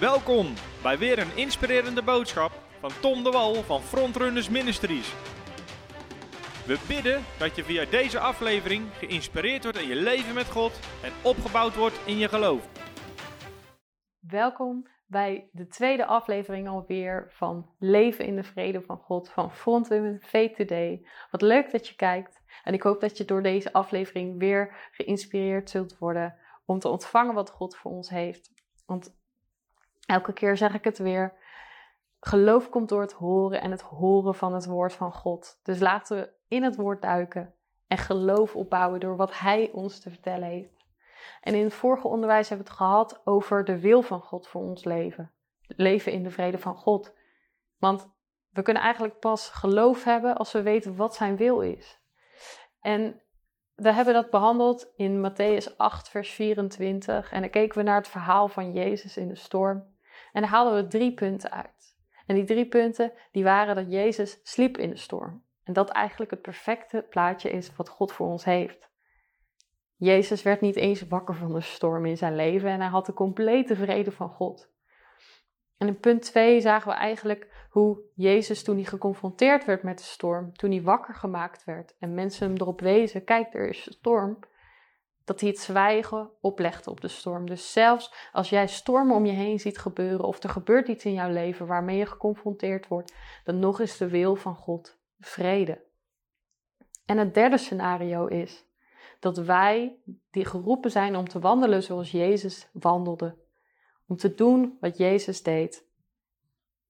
Welkom 0.00 0.46
bij 0.82 0.98
weer 0.98 1.18
een 1.18 1.36
inspirerende 1.36 2.02
boodschap 2.02 2.52
van 2.80 2.90
Tom 3.00 3.22
de 3.24 3.30
Wal 3.30 3.54
van 3.54 3.80
Frontrunners 3.80 4.48
Ministries. 4.48 5.14
We 6.66 6.84
bidden 6.88 7.24
dat 7.38 7.56
je 7.56 7.64
via 7.64 7.84
deze 7.84 8.18
aflevering 8.18 8.84
geïnspireerd 8.92 9.62
wordt 9.62 9.78
in 9.78 9.88
je 9.88 9.94
leven 9.94 10.34
met 10.34 10.50
God 10.50 10.72
en 11.02 11.12
opgebouwd 11.22 11.76
wordt 11.76 12.00
in 12.06 12.18
je 12.18 12.28
geloof. 12.28 12.68
Welkom 14.18 14.88
bij 15.06 15.48
de 15.52 15.66
tweede 15.66 16.06
aflevering 16.06 16.68
alweer 16.68 17.26
van 17.28 17.70
Leven 17.78 18.24
in 18.24 18.36
de 18.36 18.44
Vrede 18.44 18.82
van 18.82 18.98
God 18.98 19.30
van 19.30 19.52
Frontwomen 19.52 20.20
Faith 20.22 20.56
Today. 20.56 21.06
Wat 21.30 21.42
leuk 21.42 21.70
dat 21.70 21.88
je 21.88 21.94
kijkt 21.94 22.42
en 22.64 22.74
ik 22.74 22.82
hoop 22.82 23.00
dat 23.00 23.16
je 23.16 23.24
door 23.24 23.42
deze 23.42 23.72
aflevering 23.72 24.38
weer 24.38 24.88
geïnspireerd 24.90 25.70
zult 25.70 25.98
worden 25.98 26.34
om 26.64 26.78
te 26.78 26.88
ontvangen 26.88 27.34
wat 27.34 27.50
God 27.50 27.76
voor 27.76 27.90
ons 27.90 28.08
heeft. 28.08 28.50
Want 28.86 29.17
elke 30.08 30.32
keer 30.32 30.56
zeg 30.56 30.74
ik 30.74 30.84
het 30.84 30.98
weer. 30.98 31.32
Geloof 32.20 32.68
komt 32.68 32.88
door 32.88 33.00
het 33.00 33.12
horen 33.12 33.60
en 33.60 33.70
het 33.70 33.80
horen 33.80 34.34
van 34.34 34.54
het 34.54 34.66
woord 34.66 34.92
van 34.92 35.12
God. 35.12 35.60
Dus 35.62 35.78
laten 35.78 36.16
we 36.16 36.30
in 36.48 36.62
het 36.62 36.76
woord 36.76 37.02
duiken 37.02 37.54
en 37.86 37.98
geloof 37.98 38.56
opbouwen 38.56 39.00
door 39.00 39.16
wat 39.16 39.38
Hij 39.38 39.70
ons 39.72 40.00
te 40.00 40.10
vertellen 40.10 40.48
heeft. 40.48 40.86
En 41.40 41.54
in 41.54 41.64
het 41.64 41.74
vorige 41.74 42.08
onderwijs 42.08 42.48
hebben 42.48 42.66
we 42.66 42.72
het 42.72 42.82
gehad 42.82 43.20
over 43.24 43.64
de 43.64 43.78
wil 43.78 44.02
van 44.02 44.20
God 44.20 44.48
voor 44.48 44.62
ons 44.62 44.84
leven. 44.84 45.32
Leven 45.66 46.12
in 46.12 46.22
de 46.22 46.30
vrede 46.30 46.58
van 46.58 46.76
God. 46.76 47.14
Want 47.78 48.08
we 48.50 48.62
kunnen 48.62 48.82
eigenlijk 48.82 49.18
pas 49.18 49.48
geloof 49.48 50.04
hebben 50.04 50.36
als 50.36 50.52
we 50.52 50.62
weten 50.62 50.96
wat 50.96 51.14
Zijn 51.14 51.36
wil 51.36 51.60
is. 51.60 52.00
En 52.80 53.22
we 53.74 53.92
hebben 53.92 54.14
dat 54.14 54.30
behandeld 54.30 54.92
in 54.96 55.30
Matthäus 55.30 55.76
8, 55.76 56.08
vers 56.08 56.30
24. 56.30 57.32
En 57.32 57.40
dan 57.40 57.50
keken 57.50 57.78
we 57.78 57.84
naar 57.84 57.96
het 57.96 58.08
verhaal 58.08 58.48
van 58.48 58.72
Jezus 58.72 59.16
in 59.16 59.28
de 59.28 59.36
storm. 59.36 59.96
En 60.32 60.40
daar 60.40 60.50
haalden 60.50 60.74
we 60.74 60.88
drie 60.88 61.14
punten 61.14 61.50
uit. 61.50 61.96
En 62.26 62.34
die 62.34 62.44
drie 62.44 62.66
punten 62.66 63.12
die 63.32 63.44
waren 63.44 63.74
dat 63.74 63.92
Jezus 63.92 64.40
sliep 64.42 64.76
in 64.78 64.90
de 64.90 64.96
storm. 64.96 65.44
En 65.64 65.72
dat 65.72 65.88
eigenlijk 65.88 66.30
het 66.30 66.42
perfecte 66.42 67.06
plaatje 67.10 67.50
is 67.50 67.76
wat 67.76 67.88
God 67.88 68.12
voor 68.12 68.26
ons 68.26 68.44
heeft. 68.44 68.90
Jezus 69.96 70.42
werd 70.42 70.60
niet 70.60 70.76
eens 70.76 71.08
wakker 71.08 71.34
van 71.34 71.52
de 71.52 71.60
storm 71.60 72.06
in 72.06 72.16
zijn 72.16 72.36
leven 72.36 72.70
en 72.70 72.80
hij 72.80 72.88
had 72.88 73.06
de 73.06 73.12
complete 73.12 73.76
vrede 73.76 74.12
van 74.12 74.28
God. 74.28 74.70
En 75.76 75.86
in 75.86 75.98
punt 75.98 76.22
2 76.22 76.60
zagen 76.60 76.90
we 76.90 76.96
eigenlijk 76.96 77.66
hoe 77.70 78.00
Jezus 78.14 78.62
toen 78.62 78.76
hij 78.76 78.84
geconfronteerd 78.84 79.64
werd 79.64 79.82
met 79.82 79.98
de 79.98 80.04
storm, 80.04 80.52
toen 80.52 80.70
hij 80.70 80.82
wakker 80.82 81.14
gemaakt 81.14 81.64
werd 81.64 81.96
en 81.98 82.14
mensen 82.14 82.46
hem 82.46 82.56
erop 82.56 82.80
wezen, 82.80 83.24
kijk 83.24 83.54
er 83.54 83.68
is 83.68 83.86
een 83.86 83.92
storm, 83.92 84.38
dat 85.28 85.40
hij 85.40 85.48
het 85.48 85.58
zwijgen 85.58 86.30
oplegde 86.40 86.90
op 86.90 87.00
de 87.00 87.08
storm. 87.08 87.46
Dus 87.46 87.72
zelfs 87.72 88.12
als 88.32 88.50
jij 88.50 88.66
stormen 88.66 89.16
om 89.16 89.26
je 89.26 89.32
heen 89.32 89.60
ziet 89.60 89.78
gebeuren 89.78 90.24
of 90.24 90.42
er 90.42 90.48
gebeurt 90.48 90.88
iets 90.88 91.04
in 91.04 91.12
jouw 91.12 91.30
leven 91.30 91.66
waarmee 91.66 91.96
je 91.96 92.06
geconfronteerd 92.06 92.88
wordt, 92.88 93.14
dan 93.44 93.58
nog 93.58 93.80
is 93.80 93.96
de 93.96 94.08
wil 94.08 94.36
van 94.36 94.54
God 94.54 94.98
vrede. 95.18 95.84
En 97.06 97.18
het 97.18 97.34
derde 97.34 97.58
scenario 97.58 98.26
is 98.26 98.66
dat 99.20 99.38
wij 99.38 99.96
die 100.30 100.44
geroepen 100.44 100.90
zijn 100.90 101.16
om 101.16 101.28
te 101.28 101.38
wandelen 101.38 101.82
zoals 101.82 102.10
Jezus 102.10 102.68
wandelde, 102.72 103.36
om 104.06 104.16
te 104.16 104.34
doen 104.34 104.76
wat 104.80 104.96
Jezus 104.96 105.42
deed, 105.42 105.86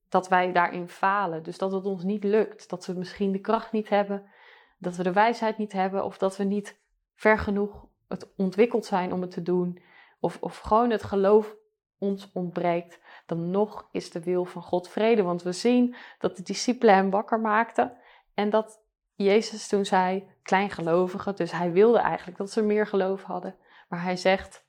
dat 0.08 0.28
wij 0.28 0.52
daarin 0.52 0.89
falen. 0.89 1.42
Dus 1.42 1.58
dat 1.58 1.73
het 1.73 1.84
ons 1.84 2.02
niet 2.02 2.25
lukt, 2.25 2.69
dat 2.69 2.86
we 2.86 2.92
misschien 2.92 3.33
de 3.33 3.41
kracht 3.41 3.73
niet 3.73 3.89
hebben, 3.89 4.30
dat 4.78 4.97
we 4.97 5.02
de 5.02 5.12
wijsheid 5.12 5.58
niet 5.58 5.73
hebben 5.73 6.05
of 6.05 6.19
dat 6.19 6.36
we 6.36 6.45
niet 6.45 6.80
ver 7.14 7.39
genoeg 7.39 7.88
het 8.09 8.34
ontwikkeld 8.37 8.87
zijn 8.87 9.12
om 9.12 9.20
het 9.20 9.31
te 9.31 9.42
doen, 9.42 9.83
of, 10.20 10.39
of 10.41 10.59
gewoon 10.59 10.91
het 10.91 11.03
geloof 11.03 11.56
ons 11.98 12.31
ontbreekt, 12.33 13.01
dan 13.27 13.51
nog 13.51 13.89
is 13.92 14.11
de 14.11 14.23
wil 14.23 14.45
van 14.45 14.62
God 14.62 14.89
vrede. 14.89 15.23
Want 15.23 15.42
we 15.42 15.53
zien 15.53 15.95
dat 16.19 16.36
de 16.36 16.42
discipelen 16.42 16.95
hem 16.95 17.11
wakker 17.11 17.41
maakten 17.41 17.96
en 18.35 18.51
dat 18.51 18.80
Jezus 19.14 19.69
toen 19.69 19.85
zei, 19.85 20.29
kleingelovigen, 20.42 21.36
dus 21.36 21.52
hij 21.52 21.73
wilde 21.73 21.98
eigenlijk 21.98 22.39
dat 22.39 22.51
ze 22.51 22.63
meer 22.63 22.86
geloof 22.86 23.23
hadden. 23.23 23.57
Maar 23.89 24.02
hij 24.02 24.17
zegt, 24.17 24.67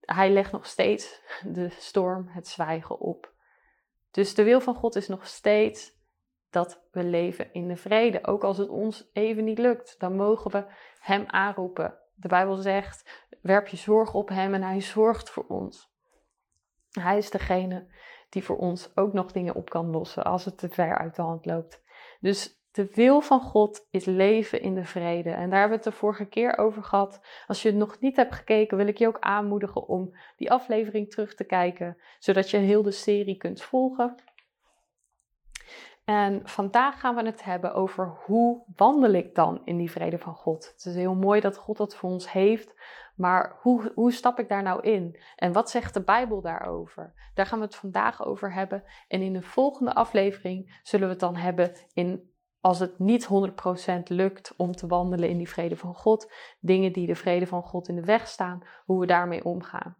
hij 0.00 0.30
legt 0.30 0.52
nog 0.52 0.66
steeds 0.66 1.20
de 1.42 1.68
storm, 1.68 2.28
het 2.28 2.48
zwijgen 2.48 2.98
op. 2.98 3.32
Dus 4.10 4.34
de 4.34 4.42
wil 4.42 4.60
van 4.60 4.74
God 4.74 4.96
is 4.96 5.08
nog 5.08 5.26
steeds 5.26 5.92
dat 6.50 6.80
we 6.90 7.04
leven 7.04 7.52
in 7.52 7.68
de 7.68 7.76
vrede. 7.76 8.26
Ook 8.26 8.44
als 8.44 8.58
het 8.58 8.68
ons 8.68 9.10
even 9.12 9.44
niet 9.44 9.58
lukt, 9.58 9.94
dan 9.98 10.16
mogen 10.16 10.50
we 10.50 10.64
Hem 11.00 11.24
aanroepen. 11.26 11.98
De 12.14 12.28
Bijbel 12.28 12.56
zegt: 12.56 13.26
werp 13.42 13.66
je 13.66 13.76
zorg 13.76 14.14
op 14.14 14.28
Hem 14.28 14.54
en 14.54 14.62
Hij 14.62 14.80
zorgt 14.80 15.30
voor 15.30 15.46
ons. 15.48 15.92
Hij 16.90 17.16
is 17.16 17.30
degene 17.30 17.86
die 18.28 18.44
voor 18.44 18.56
ons 18.56 18.96
ook 18.96 19.12
nog 19.12 19.32
dingen 19.32 19.54
op 19.54 19.70
kan 19.70 19.90
lossen 19.90 20.24
als 20.24 20.44
het 20.44 20.58
te 20.58 20.68
ver 20.68 20.98
uit 20.98 21.16
de 21.16 21.22
hand 21.22 21.46
loopt. 21.46 21.82
Dus 22.20 22.62
de 22.70 22.88
wil 22.94 23.20
van 23.20 23.40
God 23.40 23.86
is 23.90 24.04
leven 24.04 24.60
in 24.60 24.74
de 24.74 24.84
vrede. 24.84 25.30
En 25.30 25.50
daar 25.50 25.60
hebben 25.60 25.78
we 25.78 25.84
het 25.84 25.92
de 25.92 26.00
vorige 26.00 26.24
keer 26.24 26.58
over 26.58 26.82
gehad. 26.82 27.20
Als 27.46 27.62
je 27.62 27.68
het 27.68 27.76
nog 27.76 28.00
niet 28.00 28.16
hebt 28.16 28.34
gekeken, 28.34 28.76
wil 28.76 28.86
ik 28.86 28.98
je 28.98 29.06
ook 29.06 29.20
aanmoedigen 29.20 29.88
om 29.88 30.16
die 30.36 30.50
aflevering 30.50 31.10
terug 31.10 31.34
te 31.34 31.44
kijken, 31.44 31.96
zodat 32.18 32.50
je 32.50 32.56
heel 32.56 32.82
de 32.82 32.90
serie 32.90 33.36
kunt 33.36 33.62
volgen. 33.62 34.14
En 36.04 36.40
vandaag 36.44 37.00
gaan 37.00 37.14
we 37.14 37.22
het 37.22 37.44
hebben 37.44 37.74
over 37.74 38.18
hoe 38.24 38.64
wandel 38.76 39.12
ik 39.12 39.34
dan 39.34 39.60
in 39.64 39.76
die 39.76 39.90
vrede 39.90 40.18
van 40.18 40.34
God. 40.34 40.72
Het 40.72 40.84
is 40.84 40.94
heel 40.94 41.14
mooi 41.14 41.40
dat 41.40 41.56
God 41.56 41.76
dat 41.76 41.96
voor 41.96 42.10
ons 42.10 42.32
heeft, 42.32 42.74
maar 43.16 43.58
hoe, 43.60 43.92
hoe 43.94 44.12
stap 44.12 44.38
ik 44.38 44.48
daar 44.48 44.62
nou 44.62 44.82
in? 44.82 45.20
En 45.36 45.52
wat 45.52 45.70
zegt 45.70 45.94
de 45.94 46.02
Bijbel 46.02 46.40
daarover? 46.40 47.30
Daar 47.34 47.46
gaan 47.46 47.58
we 47.58 47.64
het 47.64 47.76
vandaag 47.76 48.24
over 48.24 48.52
hebben. 48.52 48.84
En 49.08 49.22
in 49.22 49.32
de 49.32 49.42
volgende 49.42 49.94
aflevering 49.94 50.80
zullen 50.82 51.06
we 51.06 51.12
het 51.12 51.20
dan 51.20 51.36
hebben 51.36 51.72
in 51.92 52.32
als 52.60 52.78
het 52.78 52.98
niet 52.98 53.28
100% 53.88 54.02
lukt 54.04 54.54
om 54.56 54.72
te 54.72 54.86
wandelen 54.86 55.28
in 55.28 55.36
die 55.36 55.48
vrede 55.48 55.76
van 55.76 55.94
God, 55.94 56.32
dingen 56.60 56.92
die 56.92 57.06
de 57.06 57.14
vrede 57.14 57.46
van 57.46 57.62
God 57.62 57.88
in 57.88 57.94
de 57.94 58.04
weg 58.04 58.28
staan, 58.28 58.62
hoe 58.84 59.00
we 59.00 59.06
daarmee 59.06 59.44
omgaan. 59.44 59.96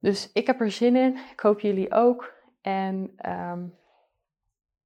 Dus 0.00 0.32
ik 0.32 0.46
heb 0.46 0.60
er 0.60 0.70
zin 0.70 0.96
in, 0.96 1.18
ik 1.32 1.40
hoop 1.40 1.60
jullie 1.60 1.92
ook. 1.92 2.34
En 2.60 3.12
um, 3.30 3.74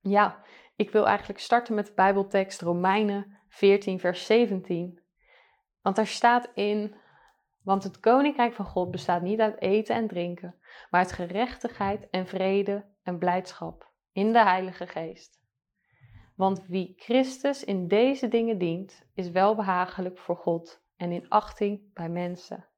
ja, 0.03 0.43
ik 0.77 0.91
wil 0.91 1.07
eigenlijk 1.07 1.39
starten 1.39 1.75
met 1.75 1.87
de 1.87 1.93
Bijbeltekst 1.95 2.61
Romeinen 2.61 3.39
14, 3.49 4.01
vers 4.01 4.27
17. 4.27 5.01
Want 5.83 5.97
daar 5.97 6.07
staat 6.07 6.51
in: 6.55 6.95
Want 7.63 7.83
het 7.83 8.01
koninkrijk 8.01 8.55
van 8.55 8.65
God 8.65 8.91
bestaat 8.91 9.23
niet 9.23 9.41
uit 9.41 9.61
eten 9.61 9.95
en 9.95 10.09
drinken, 10.09 10.55
maar 10.91 11.01
uit 11.01 11.13
gerechtigheid 11.13 12.11
en 12.11 12.27
vrede 12.27 12.85
en 13.03 13.19
blijdschap 13.19 13.91
in 14.13 14.33
de 14.33 14.43
Heilige 14.43 14.87
Geest. 14.87 15.41
Want 16.37 16.67
wie 16.67 16.93
Christus 16.97 17.65
in 17.65 17.89
deze 17.89 18.29
dingen 18.29 18.59
dient, 18.59 19.07
is 19.15 19.31
welbehagelijk 19.31 20.19
voor 20.19 20.37
God 20.37 20.83
en 20.97 21.13
in 21.13 21.29
achting 21.29 21.93
bij 21.93 22.09
mensen. 22.09 22.69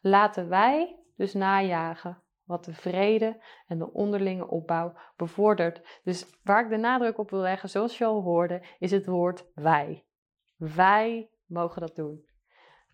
Laten 0.00 0.48
wij 0.48 0.96
dus 1.16 1.34
najagen 1.34 2.22
wat 2.50 2.64
de 2.64 2.74
vrede 2.74 3.42
en 3.66 3.78
de 3.78 3.92
onderlinge 3.92 4.48
opbouw 4.48 4.92
bevordert. 5.16 6.00
Dus 6.04 6.26
waar 6.42 6.64
ik 6.64 6.70
de 6.70 6.76
nadruk 6.76 7.18
op 7.18 7.30
wil 7.30 7.40
leggen, 7.40 7.68
zoals 7.68 7.98
je 7.98 8.04
al 8.04 8.22
hoorde, 8.22 8.62
is 8.78 8.90
het 8.90 9.06
woord 9.06 9.46
wij. 9.54 10.04
Wij 10.56 11.30
mogen 11.46 11.80
dat 11.80 11.96
doen. 11.96 12.24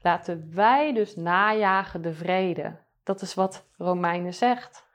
Laten 0.03 0.55
wij 0.55 0.93
dus 0.93 1.17
najagen 1.17 2.03
de 2.03 2.13
vrede. 2.13 2.79
Dat 3.03 3.21
is 3.21 3.35
wat 3.35 3.69
Romeinen 3.77 4.35
zegt. 4.35 4.89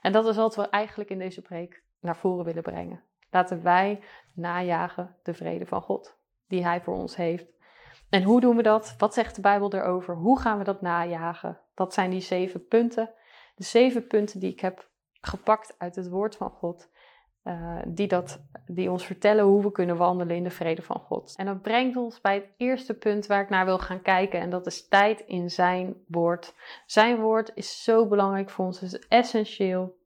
En 0.00 0.12
dat 0.12 0.26
is 0.26 0.36
wat 0.36 0.56
we 0.56 0.68
eigenlijk 0.68 1.10
in 1.10 1.18
deze 1.18 1.42
preek 1.42 1.82
naar 2.00 2.16
voren 2.16 2.44
willen 2.44 2.62
brengen. 2.62 3.02
Laten 3.30 3.62
wij 3.62 4.02
najagen 4.34 5.16
de 5.22 5.34
vrede 5.34 5.66
van 5.66 5.82
God, 5.82 6.16
die 6.48 6.64
Hij 6.64 6.80
voor 6.80 6.94
ons 6.94 7.16
heeft. 7.16 7.46
En 8.10 8.22
hoe 8.22 8.40
doen 8.40 8.56
we 8.56 8.62
dat? 8.62 8.94
Wat 8.98 9.14
zegt 9.14 9.34
de 9.34 9.40
Bijbel 9.40 9.72
erover? 9.72 10.16
Hoe 10.16 10.40
gaan 10.40 10.58
we 10.58 10.64
dat 10.64 10.80
najagen? 10.80 11.60
Dat 11.74 11.94
zijn 11.94 12.10
die 12.10 12.20
zeven 12.20 12.66
punten 12.66 13.14
de 13.54 13.64
zeven 13.64 14.06
punten 14.06 14.40
die 14.40 14.52
ik 14.52 14.60
heb 14.60 14.88
gepakt 15.20 15.74
uit 15.78 15.96
het 15.96 16.08
woord 16.08 16.36
van 16.36 16.50
God. 16.50 16.88
Uh, 17.44 17.78
die, 17.86 18.08
dat, 18.08 18.42
die 18.66 18.90
ons 18.90 19.06
vertellen 19.06 19.44
hoe 19.44 19.62
we 19.62 19.72
kunnen 19.72 19.96
wandelen 19.96 20.36
in 20.36 20.44
de 20.44 20.50
vrede 20.50 20.82
van 20.82 21.00
God. 21.00 21.34
En 21.36 21.46
dat 21.46 21.62
brengt 21.62 21.96
ons 21.96 22.20
bij 22.20 22.34
het 22.34 22.48
eerste 22.56 22.94
punt 22.94 23.26
waar 23.26 23.42
ik 23.42 23.48
naar 23.48 23.64
wil 23.64 23.78
gaan 23.78 24.02
kijken. 24.02 24.40
En 24.40 24.50
dat 24.50 24.66
is 24.66 24.88
tijd 24.88 25.20
in 25.20 25.50
zijn 25.50 25.94
woord. 26.06 26.54
Zijn 26.86 27.20
woord 27.20 27.50
is 27.54 27.82
zo 27.82 28.06
belangrijk 28.06 28.50
voor 28.50 28.64
ons. 28.64 28.80
Het 28.80 28.92
is 28.92 29.08
essentieel 29.08 29.96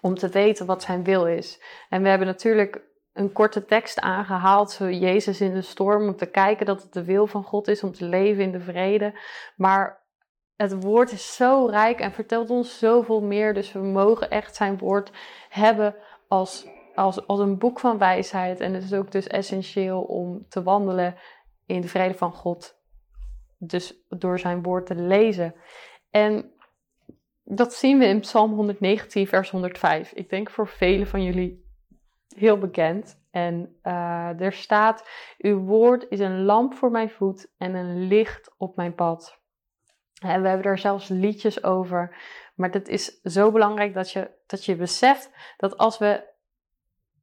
om 0.00 0.14
te 0.14 0.28
weten 0.28 0.66
wat 0.66 0.82
zijn 0.82 1.04
wil 1.04 1.26
is. 1.26 1.62
En 1.88 2.02
we 2.02 2.08
hebben 2.08 2.26
natuurlijk 2.26 2.82
een 3.12 3.32
korte 3.32 3.64
tekst 3.64 4.00
aangehaald, 4.00 4.76
Jezus 4.78 5.40
in 5.40 5.54
de 5.54 5.62
storm, 5.62 6.08
om 6.08 6.16
te 6.16 6.30
kijken 6.30 6.66
dat 6.66 6.82
het 6.82 6.92
de 6.92 7.04
wil 7.04 7.26
van 7.26 7.44
God 7.44 7.68
is 7.68 7.82
om 7.82 7.92
te 7.92 8.04
leven 8.04 8.42
in 8.42 8.52
de 8.52 8.60
vrede. 8.60 9.18
Maar 9.56 9.99
het 10.60 10.82
woord 10.82 11.12
is 11.12 11.34
zo 11.34 11.66
rijk 11.66 12.00
en 12.00 12.12
vertelt 12.12 12.50
ons 12.50 12.78
zoveel 12.78 13.22
meer. 13.22 13.54
Dus 13.54 13.72
we 13.72 13.78
mogen 13.78 14.30
echt 14.30 14.56
zijn 14.56 14.78
woord 14.78 15.12
hebben 15.48 15.94
als, 16.28 16.68
als, 16.94 17.26
als 17.26 17.40
een 17.40 17.58
boek 17.58 17.80
van 17.80 17.98
wijsheid. 17.98 18.60
En 18.60 18.74
het 18.74 18.82
is 18.82 18.92
ook 18.92 19.12
dus 19.12 19.26
essentieel 19.26 20.02
om 20.02 20.46
te 20.48 20.62
wandelen 20.62 21.14
in 21.66 21.80
de 21.80 21.88
vrede 21.88 22.14
van 22.14 22.32
God. 22.32 22.78
Dus 23.58 24.04
door 24.08 24.38
zijn 24.38 24.62
woord 24.62 24.86
te 24.86 24.94
lezen. 24.94 25.54
En 26.10 26.52
dat 27.44 27.74
zien 27.74 27.98
we 27.98 28.04
in 28.04 28.20
Psalm 28.20 28.52
119, 28.52 29.26
vers 29.26 29.50
105. 29.50 30.12
Ik 30.12 30.30
denk 30.30 30.50
voor 30.50 30.68
velen 30.68 31.06
van 31.06 31.22
jullie 31.22 31.64
heel 32.36 32.58
bekend. 32.58 33.22
En 33.30 33.78
uh, 33.82 34.40
er 34.40 34.52
staat: 34.52 35.08
Uw 35.38 35.58
woord 35.58 36.06
is 36.08 36.20
een 36.20 36.42
lamp 36.44 36.74
voor 36.74 36.90
mijn 36.90 37.10
voet 37.10 37.52
en 37.58 37.74
een 37.74 38.06
licht 38.06 38.54
op 38.56 38.76
mijn 38.76 38.94
pad. 38.94 39.39
En 40.20 40.42
we 40.42 40.48
hebben 40.48 40.66
er 40.66 40.78
zelfs 40.78 41.08
liedjes 41.08 41.62
over. 41.62 42.16
Maar 42.54 42.70
het 42.70 42.88
is 42.88 43.20
zo 43.22 43.50
belangrijk 43.50 43.94
dat 43.94 44.10
je, 44.12 44.30
dat 44.46 44.64
je 44.64 44.76
beseft 44.76 45.30
dat 45.56 45.78
als 45.78 45.98
we, 45.98 46.28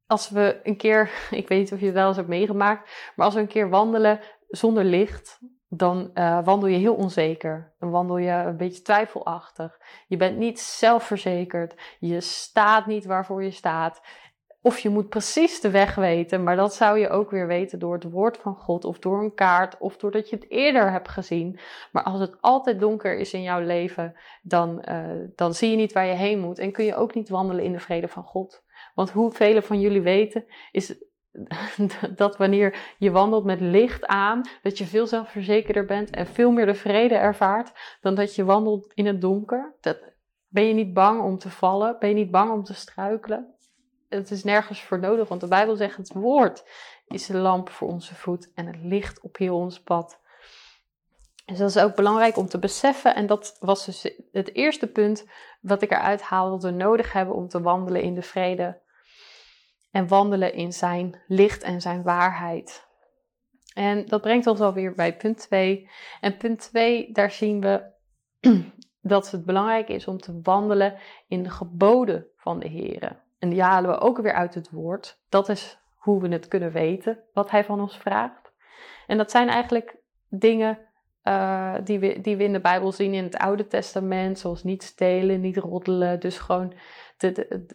als 0.06 0.28
we 0.28 0.60
een 0.62 0.76
keer, 0.76 1.10
ik 1.30 1.48
weet 1.48 1.58
niet 1.58 1.72
of 1.72 1.80
je 1.80 1.86
het 1.86 1.94
wel 1.94 2.06
eens 2.06 2.16
hebt 2.16 2.28
meegemaakt, 2.28 3.12
maar 3.16 3.26
als 3.26 3.34
we 3.34 3.40
een 3.40 3.46
keer 3.46 3.68
wandelen 3.68 4.20
zonder 4.48 4.84
licht, 4.84 5.38
dan 5.68 6.10
uh, 6.14 6.44
wandel 6.44 6.68
je 6.68 6.78
heel 6.78 6.94
onzeker. 6.94 7.74
Dan 7.78 7.90
wandel 7.90 8.18
je 8.18 8.30
een 8.30 8.56
beetje 8.56 8.82
twijfelachtig. 8.82 9.78
Je 10.06 10.16
bent 10.16 10.38
niet 10.38 10.60
zelfverzekerd. 10.60 11.74
Je 11.98 12.20
staat 12.20 12.86
niet 12.86 13.04
waarvoor 13.04 13.42
je 13.42 13.50
staat. 13.50 14.00
Of 14.68 14.78
je 14.78 14.88
moet 14.88 15.08
precies 15.08 15.60
de 15.60 15.70
weg 15.70 15.94
weten, 15.94 16.42
maar 16.42 16.56
dat 16.56 16.74
zou 16.74 16.98
je 16.98 17.08
ook 17.08 17.30
weer 17.30 17.46
weten 17.46 17.78
door 17.78 17.94
het 17.94 18.10
woord 18.10 18.36
van 18.36 18.54
God 18.54 18.84
of 18.84 18.98
door 18.98 19.22
een 19.22 19.34
kaart 19.34 19.78
of 19.78 19.96
doordat 19.96 20.30
je 20.30 20.36
het 20.36 20.50
eerder 20.50 20.90
hebt 20.90 21.08
gezien. 21.08 21.58
Maar 21.92 22.02
als 22.02 22.20
het 22.20 22.36
altijd 22.40 22.80
donker 22.80 23.18
is 23.18 23.32
in 23.32 23.42
jouw 23.42 23.60
leven, 23.60 24.14
dan, 24.42 24.84
uh, 24.88 25.04
dan 25.34 25.54
zie 25.54 25.70
je 25.70 25.76
niet 25.76 25.92
waar 25.92 26.06
je 26.06 26.14
heen 26.14 26.38
moet 26.38 26.58
en 26.58 26.72
kun 26.72 26.84
je 26.84 26.96
ook 26.96 27.14
niet 27.14 27.28
wandelen 27.28 27.64
in 27.64 27.72
de 27.72 27.78
vrede 27.78 28.08
van 28.08 28.22
God. 28.22 28.62
Want 28.94 29.10
hoe 29.10 29.32
velen 29.32 29.62
van 29.62 29.80
jullie 29.80 30.02
weten, 30.02 30.44
is 30.70 30.94
dat 32.16 32.36
wanneer 32.36 32.94
je 32.98 33.10
wandelt 33.10 33.44
met 33.44 33.60
licht 33.60 34.06
aan, 34.06 34.42
dat 34.62 34.78
je 34.78 34.84
veel 34.84 35.06
zelfverzekerder 35.06 35.84
bent 35.84 36.10
en 36.10 36.26
veel 36.26 36.50
meer 36.50 36.66
de 36.66 36.74
vrede 36.74 37.14
ervaart 37.14 37.72
dan 38.00 38.14
dat 38.14 38.34
je 38.34 38.44
wandelt 38.44 38.92
in 38.94 39.06
het 39.06 39.20
donker. 39.20 39.76
Dat, 39.80 39.98
ben 40.48 40.68
je 40.68 40.74
niet 40.74 40.92
bang 40.92 41.22
om 41.22 41.38
te 41.38 41.50
vallen? 41.50 41.96
Ben 41.98 42.08
je 42.08 42.14
niet 42.14 42.30
bang 42.30 42.52
om 42.52 42.64
te 42.64 42.74
struikelen? 42.74 43.56
Het 44.08 44.30
is 44.30 44.44
nergens 44.44 44.82
voor 44.82 44.98
nodig, 44.98 45.28
want 45.28 45.40
de 45.40 45.48
Bijbel 45.48 45.76
zegt 45.76 45.96
het 45.96 46.12
woord 46.12 46.64
is 47.08 47.28
een 47.28 47.40
lamp 47.40 47.70
voor 47.70 47.88
onze 47.88 48.14
voet 48.14 48.52
en 48.54 48.66
het 48.66 48.82
licht 48.82 49.20
op 49.20 49.36
heel 49.36 49.56
ons 49.56 49.82
pad. 49.82 50.20
Dus 51.44 51.58
dat 51.58 51.68
is 51.68 51.78
ook 51.78 51.96
belangrijk 51.96 52.36
om 52.36 52.48
te 52.48 52.58
beseffen. 52.58 53.14
En 53.14 53.26
dat 53.26 53.56
was 53.60 53.84
dus 53.84 54.14
het 54.32 54.54
eerste 54.54 54.86
punt 54.86 55.26
wat 55.60 55.82
ik 55.82 55.90
eruit 55.90 56.22
haal 56.22 56.50
dat 56.50 56.62
we 56.62 56.70
nodig 56.70 57.12
hebben 57.12 57.34
om 57.34 57.48
te 57.48 57.60
wandelen 57.60 58.02
in 58.02 58.14
de 58.14 58.22
vrede 58.22 58.80
en 59.90 60.08
wandelen 60.08 60.52
in 60.52 60.72
zijn 60.72 61.22
licht 61.26 61.62
en 61.62 61.80
zijn 61.80 62.02
waarheid. 62.02 62.86
En 63.74 64.06
dat 64.06 64.20
brengt 64.20 64.46
ons 64.46 64.60
alweer 64.60 64.94
bij 64.94 65.16
punt 65.16 65.38
2. 65.38 65.90
En 66.20 66.36
punt 66.36 66.60
2, 66.60 67.12
daar 67.12 67.30
zien 67.30 67.60
we 67.60 67.92
dat 69.00 69.30
het 69.30 69.44
belangrijk 69.44 69.88
is 69.88 70.06
om 70.06 70.18
te 70.18 70.40
wandelen 70.42 70.98
in 71.28 71.42
de 71.42 71.50
geboden 71.50 72.26
van 72.36 72.58
de 72.58 72.68
Heer. 72.68 73.26
En 73.38 73.48
die 73.48 73.62
halen 73.62 73.90
we 73.90 73.98
ook 73.98 74.18
weer 74.18 74.32
uit 74.32 74.54
het 74.54 74.70
woord. 74.70 75.20
Dat 75.28 75.48
is 75.48 75.78
hoe 75.96 76.20
we 76.20 76.28
het 76.28 76.48
kunnen 76.48 76.72
weten, 76.72 77.18
wat 77.32 77.50
Hij 77.50 77.64
van 77.64 77.80
ons 77.80 77.96
vraagt. 77.96 78.52
En 79.06 79.16
dat 79.16 79.30
zijn 79.30 79.48
eigenlijk 79.48 79.96
dingen 80.28 80.78
uh, 81.24 81.74
die, 81.84 81.98
we, 81.98 82.20
die 82.20 82.36
we 82.36 82.44
in 82.44 82.52
de 82.52 82.60
Bijbel 82.60 82.92
zien 82.92 83.14
in 83.14 83.24
het 83.24 83.36
Oude 83.36 83.66
Testament, 83.66 84.38
zoals 84.38 84.62
niet 84.62 84.82
stelen, 84.82 85.40
niet 85.40 85.56
roddelen. 85.56 86.20
Dus 86.20 86.38
gewoon 86.38 86.74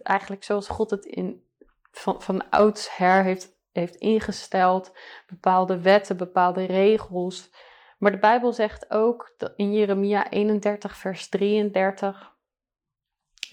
eigenlijk 0.03 0.43
zoals 0.43 0.67
God 0.67 0.89
het 0.89 1.05
in 1.05 1.43
van, 1.91 2.21
van 2.21 2.49
oudsher 2.49 3.23
heeft, 3.23 3.55
heeft 3.71 3.95
ingesteld. 3.95 4.97
Bepaalde 5.27 5.81
wetten, 5.81 6.17
bepaalde 6.17 6.65
regels. 6.65 7.51
Maar 7.97 8.11
de 8.11 8.17
Bijbel 8.17 8.53
zegt 8.53 8.91
ook 8.91 9.35
in 9.55 9.73
Jeremia 9.73 10.29
31, 10.29 10.97
vers 10.97 11.29
33, 11.29 12.32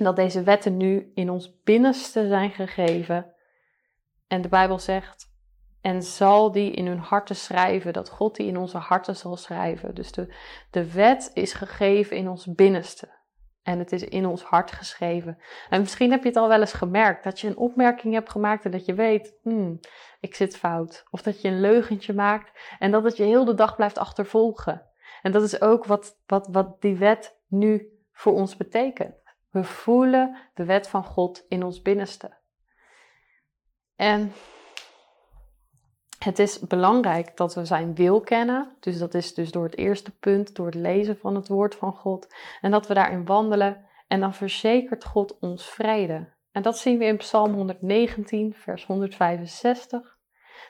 dat 0.04 0.16
deze 0.16 0.42
wetten 0.42 0.76
nu 0.76 1.10
in 1.14 1.30
ons 1.30 1.62
binnenste 1.64 2.28
zijn 2.28 2.50
gegeven. 2.50 3.34
En 4.26 4.42
de 4.42 4.48
Bijbel 4.48 4.78
zegt, 4.78 5.30
en 5.80 6.02
zal 6.02 6.52
die 6.52 6.70
in 6.70 6.86
hun 6.86 6.98
harten 6.98 7.36
schrijven, 7.36 7.92
dat 7.92 8.08
God 8.08 8.36
die 8.36 8.46
in 8.46 8.56
onze 8.56 8.78
harten 8.78 9.16
zal 9.16 9.36
schrijven. 9.36 9.94
Dus 9.94 10.12
de, 10.12 10.34
de 10.70 10.92
wet 10.92 11.30
is 11.34 11.52
gegeven 11.52 12.16
in 12.16 12.28
ons 12.28 12.54
binnenste. 12.54 13.18
En 13.62 13.78
het 13.78 13.92
is 13.92 14.04
in 14.04 14.26
ons 14.26 14.42
hart 14.42 14.72
geschreven. 14.72 15.38
En 15.70 15.80
misschien 15.80 16.10
heb 16.10 16.22
je 16.22 16.28
het 16.28 16.36
al 16.36 16.48
wel 16.48 16.60
eens 16.60 16.72
gemerkt 16.72 17.24
dat 17.24 17.40
je 17.40 17.48
een 17.48 17.56
opmerking 17.56 18.14
hebt 18.14 18.30
gemaakt 18.30 18.64
en 18.64 18.70
dat 18.70 18.84
je 18.84 18.94
weet, 18.94 19.34
hmm, 19.42 19.80
ik 20.20 20.34
zit 20.34 20.56
fout. 20.56 21.04
Of 21.10 21.22
dat 21.22 21.40
je 21.40 21.48
een 21.48 21.60
leugentje 21.60 22.14
maakt 22.14 22.76
en 22.78 22.90
dat 22.90 23.04
het 23.04 23.16
je 23.16 23.24
heel 23.24 23.44
de 23.44 23.54
dag 23.54 23.76
blijft 23.76 23.98
achtervolgen. 23.98 24.86
En 25.22 25.32
dat 25.32 25.42
is 25.42 25.60
ook 25.60 25.84
wat, 25.84 26.16
wat, 26.26 26.48
wat 26.50 26.80
die 26.80 26.96
wet 26.96 27.38
nu 27.48 27.98
voor 28.12 28.32
ons 28.32 28.56
betekent. 28.56 29.19
We 29.50 29.64
voelen 29.64 30.36
de 30.54 30.64
wet 30.64 30.88
van 30.88 31.04
God 31.04 31.44
in 31.48 31.64
ons 31.64 31.82
binnenste. 31.82 32.38
En 33.96 34.32
het 36.18 36.38
is 36.38 36.58
belangrijk 36.58 37.36
dat 37.36 37.54
we 37.54 37.64
zijn 37.64 37.94
wil 37.94 38.20
kennen. 38.20 38.76
Dus 38.80 38.98
dat 38.98 39.14
is 39.14 39.34
dus 39.34 39.50
door 39.50 39.64
het 39.64 39.76
eerste 39.76 40.10
punt, 40.10 40.54
door 40.54 40.66
het 40.66 40.74
lezen 40.74 41.18
van 41.18 41.34
het 41.34 41.48
woord 41.48 41.74
van 41.74 41.92
God. 41.92 42.34
En 42.60 42.70
dat 42.70 42.86
we 42.86 42.94
daarin 42.94 43.24
wandelen. 43.24 43.84
En 44.08 44.20
dan 44.20 44.34
verzekert 44.34 45.04
God 45.04 45.38
ons 45.38 45.70
vrede. 45.70 46.28
En 46.52 46.62
dat 46.62 46.78
zien 46.78 46.98
we 46.98 47.04
in 47.04 47.16
Psalm 47.16 47.54
119, 47.54 48.54
vers 48.54 48.86
165. 48.86 50.18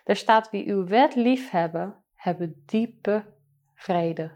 Daar 0.05 0.17
staat: 0.17 0.51
Wie 0.51 0.69
uw 0.69 0.87
wet 0.87 1.15
lief 1.15 1.51
hebben, 1.51 2.05
hebben 2.15 2.63
diepe 2.67 3.25
vrede. 3.75 4.31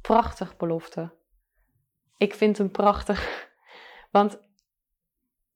Prachtig 0.00 0.56
belofte. 0.56 1.17
Ik 2.18 2.34
vind 2.34 2.58
hem 2.58 2.70
prachtig. 2.70 3.50
Want 4.10 4.38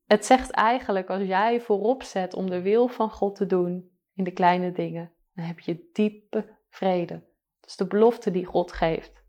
het 0.06 0.26
zegt 0.26 0.50
eigenlijk: 0.50 1.10
als 1.10 1.22
jij 1.22 1.60
voorop 1.60 2.02
zet 2.02 2.34
om 2.34 2.50
de 2.50 2.62
wil 2.62 2.88
van 2.88 3.10
God 3.10 3.34
te 3.34 3.46
doen, 3.46 3.90
in 4.14 4.24
de 4.24 4.32
kleine 4.32 4.72
dingen. 4.72 5.12
Dan 5.34 5.44
heb 5.44 5.60
je 5.60 5.88
diepe 5.92 6.56
vrede. 6.70 7.14
Dat 7.60 7.70
is 7.70 7.76
de 7.76 7.86
belofte 7.86 8.30
die 8.30 8.44
God 8.44 8.72
geeft. 8.72 9.22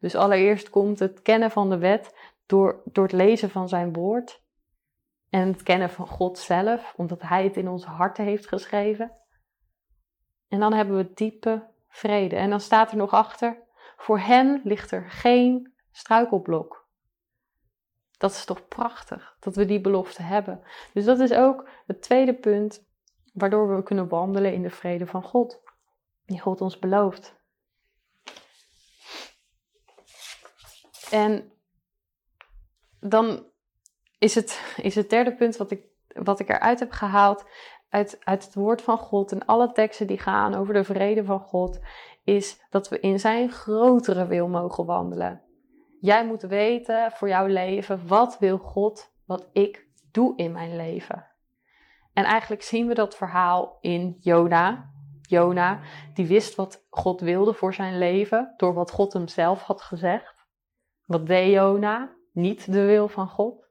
Dus 0.00 0.14
allereerst 0.14 0.70
komt 0.70 0.98
het 0.98 1.22
kennen 1.22 1.50
van 1.50 1.70
de 1.70 1.78
wet 1.78 2.16
door, 2.46 2.82
door 2.84 3.04
het 3.04 3.12
lezen 3.12 3.50
van 3.50 3.68
zijn 3.68 3.92
woord. 3.92 4.42
En 5.30 5.48
het 5.48 5.62
kennen 5.62 5.90
van 5.90 6.06
God 6.06 6.38
zelf, 6.38 6.94
omdat 6.96 7.22
Hij 7.22 7.44
het 7.44 7.56
in 7.56 7.68
onze 7.68 7.88
harten 7.88 8.24
heeft 8.24 8.48
geschreven. 8.48 9.12
En 10.48 10.60
dan 10.60 10.72
hebben 10.72 10.96
we 10.96 11.12
diepe 11.14 11.68
vrede. 11.88 12.36
En 12.36 12.50
dan 12.50 12.60
staat 12.60 12.90
er 12.90 12.96
nog 12.96 13.10
achter, 13.10 13.62
voor 13.96 14.18
hen 14.18 14.60
ligt 14.64 14.90
er 14.90 15.10
geen 15.10 15.71
struikelblok. 15.92 16.88
Dat 18.18 18.30
is 18.30 18.44
toch 18.44 18.68
prachtig 18.68 19.36
dat 19.40 19.56
we 19.56 19.64
die 19.64 19.80
belofte 19.80 20.22
hebben. 20.22 20.62
Dus 20.92 21.04
dat 21.04 21.20
is 21.20 21.32
ook 21.32 21.68
het 21.86 22.02
tweede 22.02 22.34
punt 22.34 22.86
waardoor 23.32 23.76
we 23.76 23.82
kunnen 23.82 24.08
wandelen 24.08 24.52
in 24.52 24.62
de 24.62 24.70
vrede 24.70 25.06
van 25.06 25.22
God, 25.22 25.62
die 26.24 26.40
God 26.40 26.60
ons 26.60 26.78
belooft. 26.78 27.40
En 31.10 31.52
dan 33.00 33.46
is 34.18 34.34
het, 34.34 34.74
is 34.76 34.94
het 34.94 35.10
derde 35.10 35.34
punt 35.34 35.56
wat 35.56 35.70
ik, 35.70 35.84
wat 36.08 36.40
ik 36.40 36.48
eruit 36.48 36.78
heb 36.78 36.90
gehaald 36.90 37.44
uit, 37.92 38.18
uit 38.24 38.44
het 38.44 38.54
woord 38.54 38.82
van 38.82 38.98
God 38.98 39.32
en 39.32 39.46
alle 39.46 39.72
teksten 39.72 40.06
die 40.06 40.18
gaan 40.18 40.54
over 40.54 40.74
de 40.74 40.84
vrede 40.84 41.24
van 41.24 41.40
God, 41.40 41.80
is 42.24 42.60
dat 42.70 42.88
we 42.88 43.00
in 43.00 43.20
zijn 43.20 43.50
grotere 43.50 44.26
wil 44.26 44.48
mogen 44.48 44.86
wandelen. 44.86 45.42
Jij 46.02 46.26
moet 46.26 46.42
weten 46.42 47.12
voor 47.12 47.28
jouw 47.28 47.46
leven, 47.46 48.06
wat 48.06 48.38
wil 48.38 48.58
God 48.58 49.12
wat 49.26 49.48
ik 49.52 49.86
doe 50.10 50.36
in 50.36 50.52
mijn 50.52 50.76
leven? 50.76 51.26
En 52.12 52.24
eigenlijk 52.24 52.62
zien 52.62 52.86
we 52.86 52.94
dat 52.94 53.16
verhaal 53.16 53.78
in 53.80 54.16
Jona. 54.20 54.90
Jona, 55.20 55.80
die 56.14 56.26
wist 56.26 56.54
wat 56.54 56.86
God 56.90 57.20
wilde 57.20 57.54
voor 57.54 57.74
zijn 57.74 57.98
leven 57.98 58.54
door 58.56 58.74
wat 58.74 58.90
God 58.90 59.12
hem 59.12 59.28
zelf 59.28 59.62
had 59.62 59.82
gezegd. 59.82 60.46
Wat 61.06 61.26
deed 61.26 61.52
Jona? 61.52 62.12
Niet 62.32 62.72
de 62.72 62.84
wil 62.84 63.08
van 63.08 63.28
God. 63.28 63.68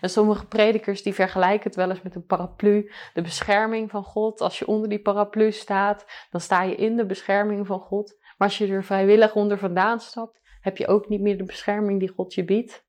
En 0.00 0.10
sommige 0.10 0.46
predikers 0.46 1.02
die 1.02 1.14
vergelijken 1.14 1.64
het 1.64 1.76
wel 1.76 1.90
eens 1.90 2.02
met 2.02 2.14
een 2.14 2.26
paraplu, 2.26 2.92
de 3.14 3.22
bescherming 3.22 3.90
van 3.90 4.04
God. 4.04 4.40
Als 4.40 4.58
je 4.58 4.66
onder 4.66 4.88
die 4.88 5.02
paraplu 5.02 5.52
staat, 5.52 6.06
dan 6.30 6.40
sta 6.40 6.62
je 6.62 6.74
in 6.74 6.96
de 6.96 7.06
bescherming 7.06 7.66
van 7.66 7.80
God. 7.80 8.16
Maar 8.36 8.48
als 8.48 8.58
je 8.58 8.66
er 8.66 8.84
vrijwillig 8.84 9.34
onder 9.34 9.58
vandaan 9.58 10.00
stapt, 10.00 10.42
heb 10.64 10.76
je 10.76 10.86
ook 10.86 11.08
niet 11.08 11.20
meer 11.20 11.38
de 11.38 11.44
bescherming 11.44 11.98
die 12.00 12.08
God 12.08 12.34
je 12.34 12.44
biedt. 12.44 12.86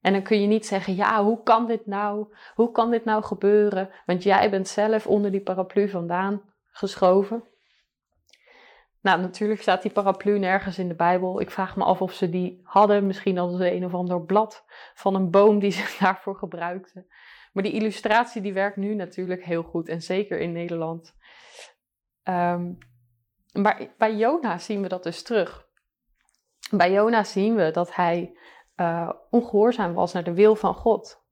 En 0.00 0.12
dan 0.12 0.22
kun 0.22 0.40
je 0.40 0.46
niet 0.46 0.66
zeggen, 0.66 0.94
ja, 0.94 1.24
hoe 1.24 1.42
kan 1.42 1.66
dit 1.66 1.86
nou? 1.86 2.34
Hoe 2.54 2.70
kan 2.70 2.90
dit 2.90 3.04
nou 3.04 3.22
gebeuren? 3.22 3.90
Want 4.06 4.22
jij 4.22 4.50
bent 4.50 4.68
zelf 4.68 5.06
onder 5.06 5.30
die 5.30 5.40
paraplu 5.40 5.88
vandaan 5.88 6.42
geschoven. 6.70 7.44
Nou, 9.00 9.20
natuurlijk 9.20 9.60
staat 9.60 9.82
die 9.82 9.90
paraplu 9.90 10.38
nergens 10.38 10.78
in 10.78 10.88
de 10.88 10.94
Bijbel. 10.94 11.40
Ik 11.40 11.50
vraag 11.50 11.76
me 11.76 11.84
af 11.84 12.02
of 12.02 12.12
ze 12.12 12.30
die 12.30 12.60
hadden. 12.62 13.06
Misschien 13.06 13.36
hadden 13.36 13.58
ze 13.58 13.72
een 13.72 13.84
of 13.84 13.94
ander 13.94 14.24
blad 14.24 14.64
van 14.94 15.14
een 15.14 15.30
boom 15.30 15.58
die 15.58 15.70
ze 15.70 15.96
daarvoor 16.00 16.36
gebruikten. 16.36 17.06
Maar 17.52 17.62
die 17.62 17.72
illustratie 17.72 18.42
die 18.42 18.52
werkt 18.52 18.76
nu 18.76 18.94
natuurlijk 18.94 19.44
heel 19.44 19.62
goed. 19.62 19.88
En 19.88 20.02
zeker 20.02 20.38
in 20.38 20.52
Nederland. 20.52 21.16
Um, 22.24 22.78
maar 23.52 23.94
bij 23.98 24.16
Jona 24.16 24.58
zien 24.58 24.82
we 24.82 24.88
dat 24.88 25.02
dus 25.02 25.22
terug. 25.22 25.68
Bij 26.70 26.92
Jona 26.92 27.24
zien 27.24 27.54
we 27.54 27.70
dat 27.70 27.94
hij 27.94 28.38
uh, 28.76 29.10
ongehoorzaam 29.30 29.94
was 29.94 30.12
naar 30.12 30.24
de 30.24 30.34
wil 30.34 30.56
van 30.56 30.74
God. 30.74 31.24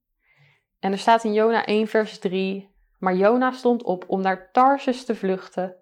En 0.78 0.92
er 0.92 0.98
staat 0.98 1.24
in 1.24 1.32
Jona 1.32 1.64
1, 1.64 1.86
vers 1.86 2.18
3: 2.18 2.74
Maar 2.98 3.14
Jona 3.14 3.50
stond 3.50 3.82
op 3.82 4.04
om 4.06 4.20
naar 4.20 4.50
Tarsus 4.52 5.04
te 5.04 5.14
vluchten, 5.14 5.76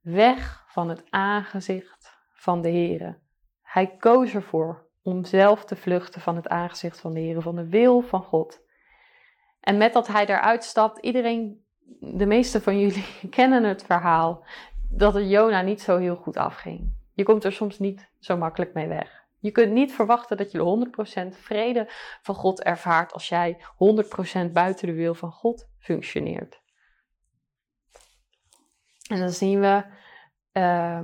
weg 0.00 0.64
van 0.68 0.88
het 0.88 1.02
aangezicht 1.10 2.16
van 2.32 2.62
de 2.62 2.70
Heere. 2.70 3.18
Hij 3.62 3.96
koos 3.96 4.34
ervoor 4.34 4.86
om 5.02 5.24
zelf 5.24 5.64
te 5.64 5.76
vluchten 5.76 6.20
van 6.20 6.36
het 6.36 6.48
aangezicht 6.48 7.00
van 7.00 7.12
de 7.12 7.20
Heere, 7.20 7.40
van 7.40 7.56
de 7.56 7.68
wil 7.68 8.00
van 8.00 8.22
God. 8.22 8.60
En 9.60 9.76
met 9.76 9.92
dat 9.92 10.06
hij 10.06 10.26
daaruit 10.26 10.64
stapt, 10.64 10.98
iedereen, 10.98 11.64
de 12.00 12.26
meeste 12.26 12.60
van 12.60 12.80
jullie 12.80 13.06
kennen 13.30 13.64
het 13.64 13.84
verhaal, 13.84 14.44
dat 14.90 15.14
het 15.14 15.30
Jona 15.30 15.62
niet 15.62 15.80
zo 15.80 15.96
heel 15.96 16.16
goed 16.16 16.36
afging. 16.36 16.96
Je 17.18 17.24
komt 17.24 17.44
er 17.44 17.52
soms 17.52 17.78
niet 17.78 18.10
zo 18.18 18.36
makkelijk 18.36 18.74
mee 18.74 18.88
weg. 18.88 19.26
Je 19.38 19.50
kunt 19.50 19.72
niet 19.72 19.92
verwachten 19.92 20.36
dat 20.36 20.52
je 20.52 20.88
100% 21.34 21.36
vrede 21.36 21.86
van 22.22 22.34
God 22.34 22.62
ervaart 22.62 23.12
als 23.12 23.28
jij 23.28 23.64
100% 24.48 24.52
buiten 24.52 24.86
de 24.86 24.92
wil 24.92 25.14
van 25.14 25.32
God 25.32 25.68
functioneert. 25.78 26.60
En 29.10 29.18
dan 29.18 29.30
zien 29.30 29.60
we 29.60 29.84
uh, 30.52 31.02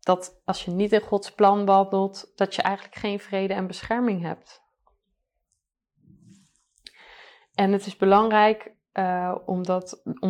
dat 0.00 0.40
als 0.44 0.64
je 0.64 0.70
niet 0.70 0.92
in 0.92 1.00
Gods 1.00 1.30
plan 1.32 1.64
wandelt, 1.64 2.32
dat 2.34 2.54
je 2.54 2.62
eigenlijk 2.62 2.96
geen 2.96 3.20
vrede 3.20 3.54
en 3.54 3.66
bescherming 3.66 4.22
hebt. 4.22 4.62
En 7.54 7.72
het 7.72 7.86
is 7.86 7.96
belangrijk 7.96 8.73
uh, 8.98 9.34
om, 9.46 9.62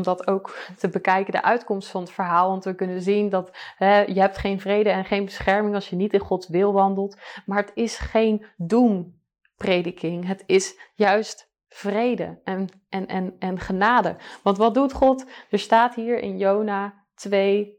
dat, 0.02 0.26
ook 0.26 0.56
te 0.78 0.88
bekijken, 0.88 1.32
de 1.32 1.42
uitkomst 1.42 1.88
van 1.88 2.00
het 2.00 2.10
verhaal. 2.10 2.48
Want 2.48 2.64
we 2.64 2.74
kunnen 2.74 3.02
zien 3.02 3.28
dat 3.28 3.56
hè, 3.76 4.00
je 4.00 4.20
hebt 4.20 4.38
geen 4.38 4.60
vrede 4.60 4.90
en 4.90 5.04
geen 5.04 5.24
bescherming 5.24 5.74
als 5.74 5.90
je 5.90 5.96
niet 5.96 6.12
in 6.12 6.20
Gods 6.20 6.48
wil 6.48 6.72
wandelt. 6.72 7.18
Maar 7.46 7.58
het 7.58 7.72
is 7.74 7.98
geen 7.98 8.46
doemprediking. 8.56 10.26
Het 10.26 10.42
is 10.46 10.78
juist 10.94 11.52
vrede 11.68 12.40
en, 12.44 12.68
en, 12.88 13.06
en, 13.06 13.36
en 13.38 13.60
genade. 13.60 14.16
Want 14.42 14.56
wat 14.56 14.74
doet 14.74 14.92
God? 14.92 15.26
Er 15.50 15.58
staat 15.58 15.94
hier 15.94 16.18
in 16.18 16.38
Jona 16.38 17.04
2, 17.14 17.78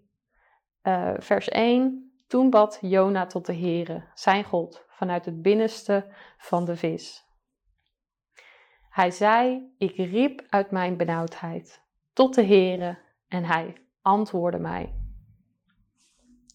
uh, 0.84 1.12
vers 1.18 1.50
1. 1.50 2.13
Toen 2.27 2.50
bad 2.50 2.77
Jona 2.82 3.25
tot 3.25 3.46
de 3.46 3.56
Heere, 3.56 4.04
zijn 4.13 4.44
God, 4.44 4.86
vanuit 4.89 5.25
het 5.25 5.42
binnenste 5.42 6.13
van 6.38 6.65
de 6.65 6.75
vis. 6.75 7.25
Hij 8.96 9.12
zei: 9.12 9.74
Ik 9.78 9.96
riep 9.96 10.46
uit 10.50 10.72
mijn 10.72 10.98
benauwdheid 10.98 11.84
tot 12.14 12.36
de 12.36 12.46
Heere 12.46 12.98
en 13.28 13.44
hij 13.44 13.75
antwoordde 14.02 14.60
mij. 14.60 14.94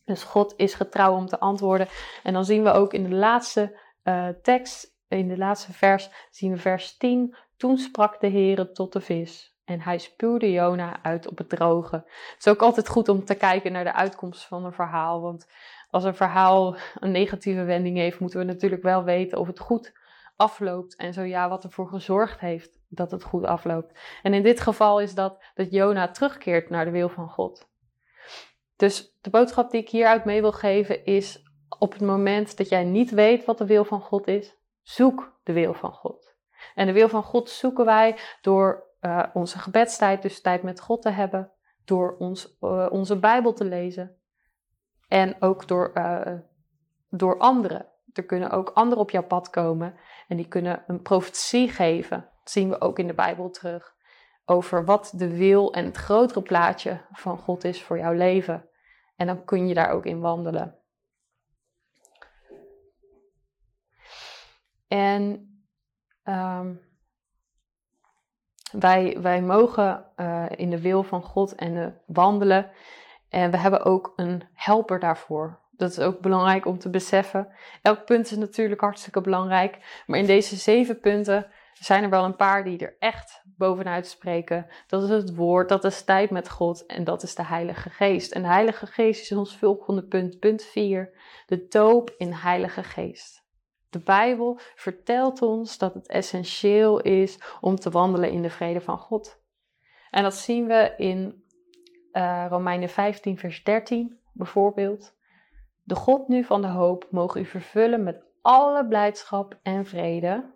Dus 0.05 0.23
God 0.23 0.55
is 0.57 0.75
getrouw 0.75 1.15
om 1.15 1.27
te 1.27 1.41
antwoorden. 1.41 1.89
En 2.23 2.33
dan 2.33 2.45
zien 2.45 2.63
we 2.63 2.73
ook 2.73 2.95
in 2.95 3.03
de 3.03 3.15
laatste 3.15 3.79
uh, 4.05 4.29
tekst, 4.43 4.97
in 5.09 5.29
de 5.29 5.37
laatste 5.37 5.73
vers, 5.73 6.11
zien 6.31 6.53
we 6.53 6.59
vers 6.59 6.97
10. 6.97 7.37
Toen 7.57 7.79
sprak 7.79 8.21
de 8.21 8.31
Heere 8.31 8.73
tot 8.73 8.93
de 8.93 9.01
vis 9.01 9.57
en 9.65 9.81
hij 9.81 9.99
spuwde 9.99 10.53
Jona 10.53 11.03
uit 11.03 11.29
op 11.29 11.39
het 11.39 11.49
droge. 11.49 11.97
Het 11.97 12.37
is 12.39 12.49
ook 12.49 12.63
altijd 12.63 12.89
goed 12.89 13.09
om 13.09 13.25
te 13.25 13.35
kijken 13.35 13.73
naar 13.73 13.85
de 13.85 13.95
uitkomst 13.95 14.45
van 14.45 14.65
een 14.65 14.73
verhaal. 14.73 15.21
Want 15.21 15.47
als 15.91 16.05
een 16.05 16.15
verhaal 16.15 16.77
een 16.95 17.11
negatieve 17.11 17.65
wending 17.65 17.97
heeft, 17.97 18.21
moeten 18.21 18.39
we 18.39 18.45
natuurlijk 18.45 18.83
wel 18.83 19.05
weten 19.05 19.39
of 19.39 19.47
het 19.47 19.61
goed 19.61 19.99
afloopt. 20.41 20.97
En 20.97 21.13
zo 21.13 21.23
ja, 21.23 21.49
wat 21.49 21.65
ervoor 21.65 21.89
gezorgd 21.89 22.41
heeft 22.41 22.81
dat 22.89 23.11
het 23.11 23.23
goed 23.25 23.45
afloopt. 23.45 23.99
En 24.23 24.35
in 24.35 24.43
dit 24.43 24.61
geval 24.61 25.01
is 25.01 25.15
dat 25.15 25.45
dat 25.55 25.71
Jona 25.71 26.11
terugkeert 26.11 26.71
naar 26.71 26.85
de 26.85 26.91
wil 26.91 27.09
van 27.09 27.29
God. 27.29 27.69
Dus 28.77 29.19
de 29.21 29.31
boodschap 29.31 29.71
die 29.71 29.81
ik 29.81 29.89
hieruit 29.89 30.25
mee 30.25 30.41
wil 30.41 30.53
geven 30.53 31.05
is: 31.05 31.43
op 31.79 31.93
het 31.93 32.01
moment 32.01 32.57
dat 32.57 32.69
jij 32.69 32.85
niet 32.85 33.11
weet 33.11 33.45
wat 33.45 33.59
de 33.59 33.67
wil 33.67 33.85
van 33.85 34.01
God 34.01 34.27
is, 34.27 34.57
zoek 34.83 35.39
de 35.43 35.53
wil 35.53 35.75
van 35.75 35.93
God. 35.93 36.37
En 36.75 36.87
de 36.87 36.93
wil 36.93 37.09
van 37.09 37.23
God 37.23 37.51
zoeken 37.51 37.85
wij 37.85 38.17
door 38.41 38.89
uh, 39.01 39.23
onze 39.33 39.59
gebedstijd, 39.59 40.23
dus 40.23 40.41
tijd 40.41 40.63
met 40.63 40.81
God 40.81 41.03
te 41.03 41.11
hebben, 41.11 41.53
door 41.85 42.17
ons, 42.19 42.57
uh, 42.61 42.87
onze 42.91 43.19
Bijbel 43.19 43.53
te 43.53 43.65
lezen 43.65 44.17
en 45.09 45.37
ook 45.41 45.69
door, 45.69 45.91
uh, 45.95 46.33
door 47.09 47.39
anderen. 47.39 47.90
Er 48.13 48.25
kunnen 48.25 48.51
ook 48.51 48.69
anderen 48.69 49.03
op 49.03 49.11
jouw 49.11 49.23
pad 49.23 49.51
komen 49.51 49.95
en 50.29 50.37
die 50.37 50.49
kunnen 50.49 50.85
een 50.87 51.03
profetie 51.03 51.69
geven. 51.69 52.29
Dat 52.39 52.51
zien 52.51 52.69
we 52.69 52.81
ook 52.81 52.99
in 52.99 53.07
de 53.07 53.15
Bijbel 53.15 53.51
terug. 53.51 53.95
Over 54.45 54.85
wat 54.85 55.13
de 55.17 55.37
wil 55.37 55.73
en 55.73 55.85
het 55.85 55.97
grotere 55.97 56.43
plaatje 56.43 57.01
van 57.13 57.39
God 57.39 57.65
is 57.65 57.83
voor 57.83 57.99
jouw 57.99 58.13
leven. 58.13 58.69
En 59.17 59.27
dan 59.27 59.45
kun 59.45 59.69
je 59.69 59.75
daar 59.75 59.91
ook 59.91 60.05
in 60.05 60.21
wandelen. 60.21 60.79
En 64.89 65.51
um, 66.25 66.81
wij, 68.73 69.21
wij 69.21 69.43
mogen 69.43 70.13
uh, 70.17 70.47
in 70.51 70.71
de 70.71 70.81
wil 70.81 71.03
van 71.03 71.23
God 71.23 71.55
en 71.55 71.75
uh, 71.75 71.87
wandelen. 72.07 72.71
En 73.29 73.51
we 73.51 73.57
hebben 73.57 73.85
ook 73.85 74.13
een 74.17 74.43
helper 74.53 74.99
daarvoor. 74.99 75.61
Dat 75.81 75.91
is 75.91 75.99
ook 75.99 76.21
belangrijk 76.21 76.67
om 76.67 76.79
te 76.79 76.91
beseffen. 76.91 77.49
Elk 77.83 78.05
punt 78.05 78.31
is 78.31 78.37
natuurlijk 78.37 78.81
hartstikke 78.81 79.21
belangrijk. 79.21 80.03
Maar 80.07 80.19
in 80.19 80.27
deze 80.27 80.57
zeven 80.57 81.01
punten 81.01 81.47
zijn 81.73 82.03
er 82.03 82.11
wel 82.11 82.25
een 82.25 82.37
paar 82.37 82.65
die 82.65 82.79
er 82.79 82.97
echt 82.99 83.43
bovenuit 83.57 84.07
spreken. 84.07 84.67
Dat 84.87 85.03
is 85.03 85.09
het 85.09 85.35
woord, 85.35 85.69
dat 85.69 85.85
is 85.85 86.05
tijd 86.05 86.31
met 86.31 86.51
God 86.51 86.87
en 86.87 87.05
dat 87.05 87.23
is 87.23 87.35
de 87.35 87.45
Heilige 87.45 87.91
Geest. 87.91 88.33
En 88.33 88.43
de 88.43 88.49
Heilige 88.49 88.87
Geest 88.87 89.23
is 89.23 89.33
ons 89.33 89.57
volgende 89.57 90.03
punt, 90.03 90.39
punt 90.39 90.63
4. 90.63 91.13
De 91.47 91.67
doop 91.69 92.15
in 92.17 92.33
Heilige 92.33 92.83
Geest. 92.83 93.45
De 93.91 93.99
Bijbel 93.99 94.59
vertelt 94.75 95.43
ons 95.43 95.79
dat 95.79 95.95
het 95.95 96.09
essentieel 96.09 97.01
is 97.01 97.39
om 97.61 97.77
te 97.77 97.91
wandelen 97.91 98.31
in 98.31 98.43
de 98.43 98.51
vrede 98.51 98.81
van 98.81 98.99
God. 98.99 99.43
En 100.11 100.23
dat 100.23 100.35
zien 100.35 100.67
we 100.67 100.95
in 100.97 101.45
uh, 102.13 102.47
Romeinen 102.49 102.89
15, 102.89 103.39
vers 103.39 103.65
13 103.65 104.19
bijvoorbeeld. 104.33 105.19
De 105.91 105.97
God 105.97 106.29
nu 106.29 106.45
van 106.45 106.63
de 106.63 106.69
hoop 106.69 107.07
mogen 107.11 107.41
u 107.41 107.45
vervullen 107.45 108.03
met 108.03 108.25
alle 108.43 108.87
blijdschap 108.87 109.59
en 109.63 109.87
vrede 109.87 110.55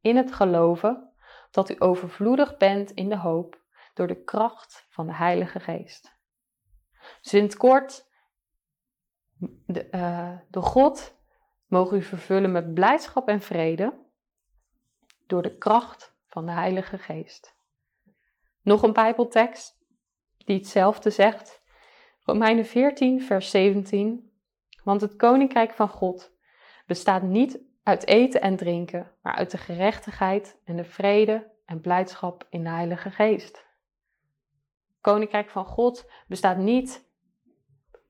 in 0.00 0.16
het 0.16 0.32
geloven 0.32 1.12
dat 1.50 1.70
u 1.70 1.74
overvloedig 1.78 2.56
bent 2.56 2.90
in 2.90 3.08
de 3.08 3.16
hoop 3.16 3.60
door 3.94 4.06
de 4.06 4.24
kracht 4.24 4.86
van 4.88 5.06
de 5.06 5.14
Heilige 5.14 5.60
Geest. 5.60 6.16
In 7.30 7.42
het 7.42 7.56
kort, 7.56 8.06
de, 9.66 9.88
uh, 9.90 10.38
de 10.48 10.60
God 10.60 11.16
mogen 11.66 11.96
u 11.96 12.02
vervullen 12.02 12.52
met 12.52 12.74
blijdschap 12.74 13.28
en 13.28 13.40
vrede 13.40 14.06
door 15.26 15.42
de 15.42 15.56
kracht 15.56 16.16
van 16.26 16.46
de 16.46 16.52
Heilige 16.52 16.98
Geest. 16.98 17.56
Nog 18.62 18.82
een 18.82 18.92
Bijbeltekst 18.92 19.78
die 20.36 20.56
hetzelfde 20.56 21.10
zegt. 21.10 21.62
Romeinen 22.24 22.66
14, 22.66 23.22
vers 23.22 23.50
17. 23.50 24.28
Want 24.84 25.00
het 25.00 25.16
koninkrijk 25.16 25.72
van 25.72 25.88
God 25.88 26.32
bestaat 26.86 27.22
niet 27.22 27.60
uit 27.82 28.06
eten 28.06 28.40
en 28.40 28.56
drinken, 28.56 29.12
maar 29.22 29.34
uit 29.34 29.50
de 29.50 29.58
gerechtigheid 29.58 30.60
en 30.64 30.76
de 30.76 30.84
vrede 30.84 31.50
en 31.64 31.80
blijdschap 31.80 32.46
in 32.50 32.64
de 32.64 32.70
Heilige 32.70 33.10
Geest. 33.10 33.66
Koninkrijk 35.00 35.50
van 35.50 35.64
God 35.64 36.10
bestaat 36.26 36.56
niet 36.56 37.08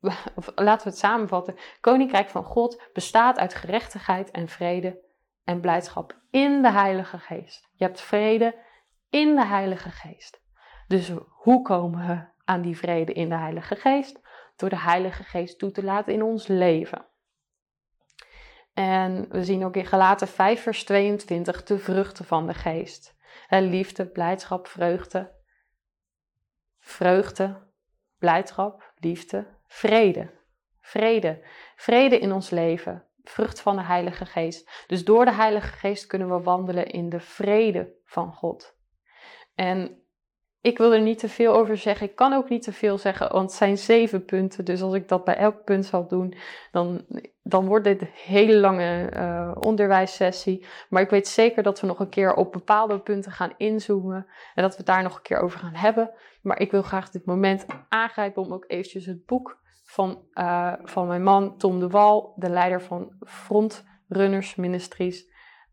of 0.35 0.53
laten 0.55 0.85
we 0.85 0.91
het 0.91 0.99
samenvatten. 0.99 1.57
Koninkrijk 1.81 2.29
van 2.29 2.45
God 2.45 2.83
bestaat 2.93 3.39
uit 3.39 3.55
gerechtigheid 3.55 4.31
en 4.31 4.49
vrede 4.49 5.00
en 5.45 5.61
blijdschap 5.61 6.19
in 6.31 6.62
de 6.62 6.71
Heilige 6.71 7.19
Geest. 7.19 7.69
Je 7.75 7.85
hebt 7.85 8.00
vrede 8.00 8.55
in 9.11 9.35
de 9.35 9.45
Heilige 9.47 9.91
Geest. 9.91 10.41
Dus 10.87 11.12
hoe 11.31 11.62
komen 11.62 12.07
we 12.07 12.25
aan 12.45 12.61
die 12.61 12.77
vrede 12.77 13.12
in 13.12 13.29
de 13.29 13.37
Heilige 13.37 13.77
Geest? 13.77 14.21
Door 14.61 14.69
de 14.69 14.79
Heilige 14.79 15.25
Geest 15.25 15.59
toe 15.59 15.71
te 15.71 15.83
laten 15.83 16.12
in 16.12 16.23
ons 16.23 16.47
leven. 16.47 17.07
En 18.73 19.29
we 19.29 19.45
zien 19.45 19.64
ook 19.64 19.76
in 19.76 19.87
Galaten 19.87 20.29
5, 20.29 20.62
vers 20.62 20.85
22 20.85 21.62
de 21.62 21.79
vruchten 21.79 22.25
van 22.25 22.47
de 22.47 22.55
Geest. 22.55 23.17
Liefde, 23.49 24.07
blijdschap, 24.07 24.67
vreugde. 24.67 25.33
Vreugde, 26.79 27.67
blijdschap, 28.19 28.93
liefde, 28.97 29.47
vrede. 29.67 30.31
Vrede. 30.81 31.45
Vrede 31.76 32.19
in 32.19 32.33
ons 32.33 32.50
leven. 32.50 33.07
Vrucht 33.23 33.61
van 33.61 33.76
de 33.76 33.83
Heilige 33.83 34.26
Geest. 34.26 34.85
Dus 34.87 35.05
door 35.05 35.25
de 35.25 35.33
Heilige 35.33 35.73
Geest 35.73 36.07
kunnen 36.07 36.29
we 36.29 36.43
wandelen 36.43 36.87
in 36.87 37.09
de 37.09 37.21
vrede 37.21 37.95
van 38.05 38.33
God. 38.33 38.76
En 39.55 40.02
ik 40.61 40.79
wil 40.79 40.93
er 40.93 41.00
niet 41.00 41.19
te 41.19 41.29
veel 41.29 41.55
over 41.55 41.76
zeggen. 41.76 42.07
Ik 42.07 42.17
kan 42.17 42.33
ook 42.33 42.49
niet 42.49 42.62
te 42.62 42.73
veel 42.73 42.99
zeggen, 42.99 43.33
want 43.33 43.49
het 43.49 43.59
zijn 43.59 43.79
zeven 43.79 44.25
punten. 44.25 44.64
Dus 44.64 44.83
als 44.83 44.95
ik 44.95 45.09
dat 45.09 45.25
bij 45.25 45.37
elk 45.37 45.64
punt 45.64 45.87
zal 45.87 46.09
doen, 46.09 46.35
dan, 46.73 47.05
dan 47.43 47.67
wordt 47.67 47.85
dit 47.85 48.00
een 48.00 48.11
hele 48.12 48.57
lange 48.57 49.12
uh, 49.17 49.52
onderwijssessie. 49.61 50.67
Maar 50.88 51.02
ik 51.02 51.11
weet 51.11 51.29
zeker 51.29 51.62
dat 51.62 51.81
we 51.81 51.87
nog 51.87 52.00
een 52.00 52.09
keer 52.09 52.35
op 52.35 52.52
bepaalde 52.52 53.00
punten 53.00 53.33
gaan 53.33 53.55
inzoomen. 53.57 54.26
En 54.55 54.62
dat 54.62 54.71
we 54.71 54.76
het 54.76 54.87
daar 54.87 55.02
nog 55.02 55.17
een 55.17 55.23
keer 55.23 55.40
over 55.40 55.59
gaan 55.59 55.75
hebben. 55.75 56.11
Maar 56.43 56.61
ik 56.61 56.71
wil 56.71 56.83
graag 56.83 57.11
dit 57.11 57.25
moment 57.25 57.67
aangrijpen 57.88 58.43
om 58.43 58.52
ook 58.52 58.64
eventjes 58.67 59.07
het 59.07 59.26
boek 59.26 59.59
van, 59.85 60.23
uh, 60.35 60.73
van 60.83 61.07
mijn 61.07 61.23
man 61.23 61.57
Tom 61.57 61.81
de 61.81 61.88
Wal, 61.88 62.33
de 62.37 62.50
leider 62.50 62.83
van 62.83 63.12
Front 63.21 63.85
Runners 64.09 64.55
Ministries, 64.55 65.30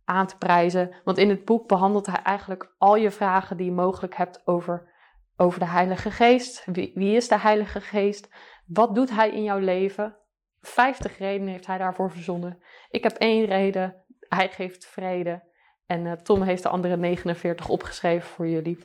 aan 0.08 0.28
te 0.28 0.38
prijzen. 0.38 0.96
Want 1.04 1.18
in 1.18 1.30
het 1.30 1.46
boek 1.46 1.68
behandelt 1.68 2.06
hij 2.06 2.22
eigenlijk 2.24 2.74
al 2.78 2.96
je 2.96 3.12
vragen 3.12 3.58
die 3.58 3.66
je 3.66 3.72
mogelijk 3.72 4.16
hebt 4.16 4.42
over, 4.46 4.94
over 5.38 5.60
de 5.60 5.66
Heilige 5.66 6.12
Geest. 6.12 6.66
Wie, 6.66 7.16
is 7.16 7.28
de 7.28 7.40
Heilige 7.40 7.82
Geest? 7.82 8.30
Wat 8.66 8.96
doet 8.96 9.10
hij 9.10 9.30
in 9.30 9.44
jouw 9.44 9.60
leven? 9.60 10.16
50 10.62 11.18
redenen 11.18 11.52
heeft 11.52 11.68
hij 11.68 11.78
daarvoor 11.78 12.12
verzonnen. 12.12 12.62
Ik 12.90 13.04
heb 13.04 13.18
één 13.18 13.46
reden. 13.46 13.96
Hij 14.20 14.50
geeft 14.50 14.86
vrede. 14.86 15.44
En 15.86 16.06
uh, 16.06 16.12
Tom 16.12 16.42
heeft 16.42 16.64
de 16.64 16.70
andere 16.70 16.98
49 16.98 17.70
opgeschreven 17.70 18.30
voor 18.30 18.48
jullie. 18.48 18.84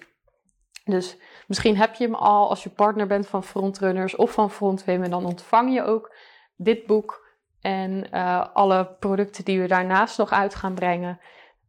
Dus 0.85 1.17
misschien 1.47 1.77
heb 1.77 1.95
je 1.95 2.05
hem 2.05 2.15
al 2.15 2.49
als 2.49 2.63
je 2.63 2.71
partner 2.71 3.07
bent 3.07 3.27
van 3.27 3.45
Frontrunners 3.45 4.17
of 4.17 4.33
van 4.33 4.51
Frontwomen. 4.51 5.11
Dan 5.11 5.25
ontvang 5.25 5.75
je 5.75 5.83
ook 5.83 6.15
dit 6.57 6.87
boek 6.87 7.32
en 7.63 8.07
uh, 8.15 8.47
alle 8.53 8.97
producten 8.99 9.45
die 9.45 9.61
we 9.61 9.67
daarnaast 9.67 10.19
nog 10.19 10.31
uit 10.31 10.55
gaan 10.55 10.75
brengen. 10.75 11.21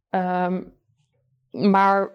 Um, 0.09 0.77
maar 1.51 2.09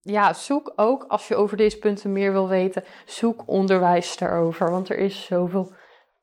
ja, 0.00 0.32
zoek 0.32 0.72
ook, 0.76 1.04
als 1.08 1.28
je 1.28 1.36
over 1.36 1.56
deze 1.56 1.78
punten 1.78 2.12
meer 2.12 2.32
wil 2.32 2.48
weten, 2.48 2.84
zoek 3.04 3.42
onderwijs 3.46 4.16
daarover. 4.16 4.70
Want 4.70 4.88
er 4.88 4.98
is 4.98 5.24
zoveel 5.24 5.72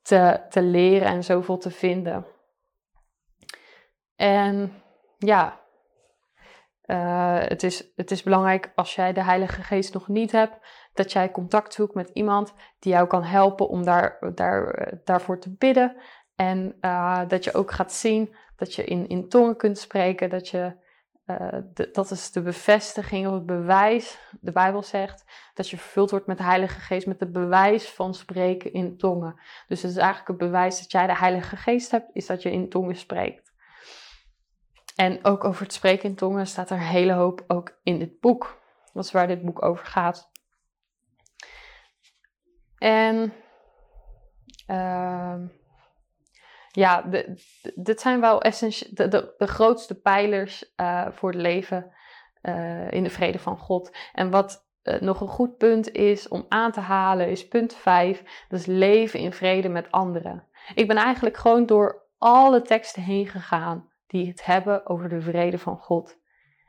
te, 0.02 0.42
te 0.50 0.62
leren 0.62 1.08
en 1.08 1.24
zoveel 1.24 1.58
te 1.58 1.72
vinden. 1.72 2.26
En 4.16 4.82
ja, 5.18 5.60
uh, 6.86 7.40
het, 7.40 7.64
is, 7.64 7.92
het 7.96 8.12
is 8.12 8.24
belangrijk 8.24 8.72
als 8.76 8.96
jij 8.96 9.14
de 9.14 9.24
Heilige 9.24 9.62
Geest 9.62 9.94
nog 9.94 10.08
niet 10.08 10.32
hebt, 10.32 10.58
dat 10.94 11.12
jij 11.12 11.32
contact 11.32 11.74
zoekt 11.74 11.94
met 11.94 12.10
iemand 12.10 12.54
die 12.80 12.92
jou 12.92 13.08
kan 13.08 13.24
helpen 13.24 13.70
om 13.70 13.84
daar, 13.84 14.18
daar, 14.34 14.94
daarvoor 15.04 15.40
te 15.40 15.56
bidden. 15.58 15.96
En 16.38 16.78
uh, 16.82 17.22
dat 17.28 17.44
je 17.44 17.54
ook 17.54 17.72
gaat 17.72 17.94
zien 17.94 18.36
dat 18.56 18.76
je 18.76 18.84
in, 18.84 19.08
in 19.08 19.30
tongen 19.30 19.56
kunt 19.56 19.78
spreken, 19.78 20.30
dat 20.30 20.50
je 20.50 20.86
de, 21.74 21.90
dat 21.92 22.12
is 22.12 22.32
de 22.32 22.42
bevestiging 22.42 23.28
of 23.28 23.34
het 23.34 23.46
bewijs. 23.46 24.18
De 24.42 24.52
Bijbel 24.52 24.84
zegt 24.84 25.24
dat 25.54 25.70
je 25.70 25.78
vervuld 25.78 26.12
wordt 26.12 26.28
met 26.28 26.38
de 26.38 26.44
Heilige 26.44 26.80
Geest, 26.80 27.08
met 27.08 27.20
het 27.20 27.32
bewijs 27.32 27.90
van 27.90 28.14
spreken 28.14 28.74
in 28.74 28.98
tongen. 28.98 29.40
Dus 29.68 29.82
het 29.82 29.92
is 29.92 29.98
eigenlijk 29.98 30.28
het 30.28 30.38
bewijs 30.38 30.80
dat 30.80 30.92
jij 30.92 31.08
de 31.08 31.18
Heilige 31.18 31.56
Geest 31.56 31.92
hebt, 31.92 32.10
is 32.14 32.26
dat 32.26 32.42
je 32.42 32.52
in 32.52 32.70
tongen 32.70 32.96
spreekt. 32.96 33.54
En 34.96 35.26
ook 35.26 35.44
over 35.44 35.64
het 35.64 35.74
spreken 35.74 36.10
in 36.10 36.16
tongen 36.16 36.48
staat 36.48 36.70
er 36.70 36.78
een 36.78 36.84
hele 36.84 37.14
hoop 37.14 37.44
ook 37.48 37.80
in 37.84 38.00
dit 38.00 38.20
boek. 38.20 38.62
Dat 38.94 39.04
is 39.04 39.12
waar 39.12 39.28
dit 39.28 39.42
boek 39.42 39.62
over 39.64 39.86
gaat. 39.86 40.32
En 42.78 43.34
uh, 44.68 45.36
ja, 46.72 47.04
dit 47.76 48.02
zijn 48.02 48.22
wel 48.22 48.40
de, 48.40 48.86
de, 48.94 49.34
de, 49.38 49.48
grootste 49.48 49.96
pijlers 49.96 50.74
uh, 50.78 51.08
voor 51.10 51.32
het 51.32 51.42
leven 51.42 51.92
uh, 52.44 52.92
in 52.92 53.04
de 53.04 53.10
vrede 53.10 53.40
van 53.40 53.58
God. 53.58 53.98
En 54.14 54.30
wat 54.30 54.66
uh, 54.84 55.00
nog 55.00 55.22
een 55.22 55.28
goed 55.28 55.58
punt 55.58 55.92
is 55.92 56.28
om 56.28 56.46
aan 56.50 56.72
te 56.72 56.80
halen, 56.80 57.30
is 57.30 57.48
punt 57.48 57.74
5. 57.76 58.46
Dat 58.50 58.60
is 58.60 58.66
leven 58.66 59.20
in 59.20 59.34
vrede 59.34 59.70
met 59.70 59.92
anderen. 59.92 60.44
Ik 60.76 60.88
ben 60.88 60.98
eigenlijk 60.98 61.38
gewoon 61.38 61.66
door 61.66 62.06
alle 62.18 62.62
teksten 62.62 63.02
heen 63.02 63.28
gegaan 63.28 63.90
die 64.08 64.28
het 64.28 64.46
hebben 64.46 64.88
over 64.88 65.10
de 65.10 65.22
vrede 65.22 65.58
van 65.58 65.78
God. 65.78 66.18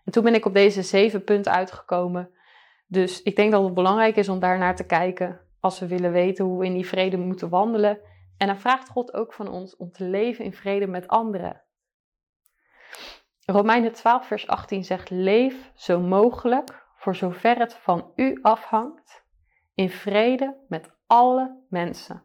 En 0.04 0.12
toen 0.12 0.24
ben 0.24 0.34
ik 0.34 0.44
op 0.44 0.54
deze 0.54 0.82
zeven 0.82 1.24
punten 1.24 1.52
uitgekomen. 1.52 2.30
Dus 2.86 3.22
ik 3.22 3.36
denk 3.36 3.52
dat 3.52 3.64
het 3.64 3.74
belangrijk 3.74 4.16
is 4.16 4.28
om 4.28 4.38
daar 4.38 4.58
naar 4.58 4.76
te 4.76 4.86
kijken 4.86 5.40
als 5.60 5.78
we 5.78 5.86
willen 5.86 6.12
weten 6.12 6.44
hoe 6.44 6.58
we 6.58 6.66
in 6.66 6.74
die 6.74 6.86
vrede 6.86 7.16
moeten 7.16 7.48
wandelen 7.48 7.98
en 8.38 8.46
dan 8.46 8.58
vraagt 8.58 8.88
God 8.88 9.14
ook 9.14 9.32
van 9.32 9.48
ons 9.48 9.76
om 9.76 9.90
te 9.92 10.04
leven 10.04 10.44
in 10.44 10.52
vrede 10.52 10.86
met 10.86 11.08
anderen. 11.08 11.62
Romeinen 13.44 13.92
12, 13.92 14.26
vers 14.26 14.46
18 14.46 14.84
zegt: 14.84 15.10
Leef 15.10 15.70
zo 15.74 16.00
mogelijk, 16.00 16.86
voor 16.96 17.14
zover 17.14 17.58
het 17.58 17.74
van 17.74 18.12
u 18.14 18.38
afhangt, 18.42 19.24
in 19.74 19.90
vrede 19.90 20.64
met 20.68 20.90
alle 21.06 21.64
mensen. 21.68 22.22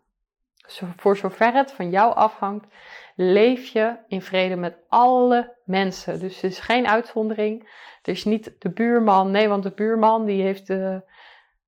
Voor 0.95 1.17
zover 1.17 1.53
het 1.53 1.71
van 1.71 1.89
jou 1.89 2.15
afhangt, 2.15 2.67
leef 3.15 3.67
je 3.67 3.97
in 4.07 4.21
vrede 4.21 4.55
met 4.55 4.77
alle 4.87 5.57
mensen. 5.65 6.19
Dus 6.19 6.37
er 6.37 6.49
is 6.49 6.59
geen 6.59 6.87
uitzondering. 6.87 7.61
Er 8.01 8.11
is 8.11 8.23
niet 8.23 8.55
de 8.59 8.69
buurman. 8.69 9.31
Nee, 9.31 9.47
want 9.47 9.63
de 9.63 9.73
buurman 9.73 10.25
die 10.25 10.41
heeft 10.41 10.67
de, 10.67 11.03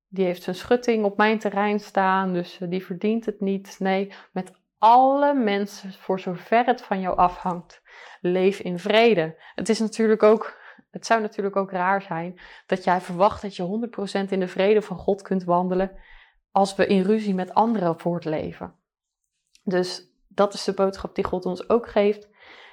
die 0.08 0.24
heeft 0.24 0.42
zijn 0.42 0.56
schutting 0.56 1.04
op 1.04 1.16
mijn 1.16 1.38
terrein 1.38 1.80
staan, 1.80 2.32
dus 2.32 2.60
eh, 2.60 2.68
die 2.68 2.84
verdient 2.84 3.26
het 3.26 3.40
niet. 3.40 3.76
Nee, 3.78 4.12
met 4.32 4.52
alle 4.78 5.34
mensen, 5.34 5.92
voor 5.92 6.20
zover 6.20 6.64
het 6.64 6.82
van 6.82 7.00
jou 7.00 7.16
afhangt, 7.16 7.82
leef 8.20 8.60
in 8.60 8.78
vrede. 8.78 9.42
Het 9.54 9.68
is 9.68 9.78
natuurlijk 9.78 10.22
ook, 10.22 10.58
het 10.90 11.06
zou 11.06 11.20
natuurlijk 11.20 11.56
ook 11.56 11.70
raar 11.70 12.02
zijn 12.02 12.40
dat 12.66 12.84
jij 12.84 13.00
verwacht 13.00 13.42
dat 13.42 13.56
je 13.56 13.88
100% 14.26 14.30
in 14.30 14.40
de 14.40 14.48
vrede 14.48 14.82
van 14.82 14.96
God 14.96 15.22
kunt 15.22 15.44
wandelen 15.44 15.98
als 16.50 16.74
we 16.74 16.86
in 16.86 17.02
ruzie 17.02 17.34
met 17.34 17.54
anderen 17.54 18.00
voortleven. 18.00 18.74
Dus 19.64 20.14
dat 20.28 20.54
is 20.54 20.64
de 20.64 20.72
boodschap 20.72 21.14
die 21.14 21.24
God 21.24 21.44
ons 21.44 21.68
ook 21.68 21.88
geeft. 21.88 22.28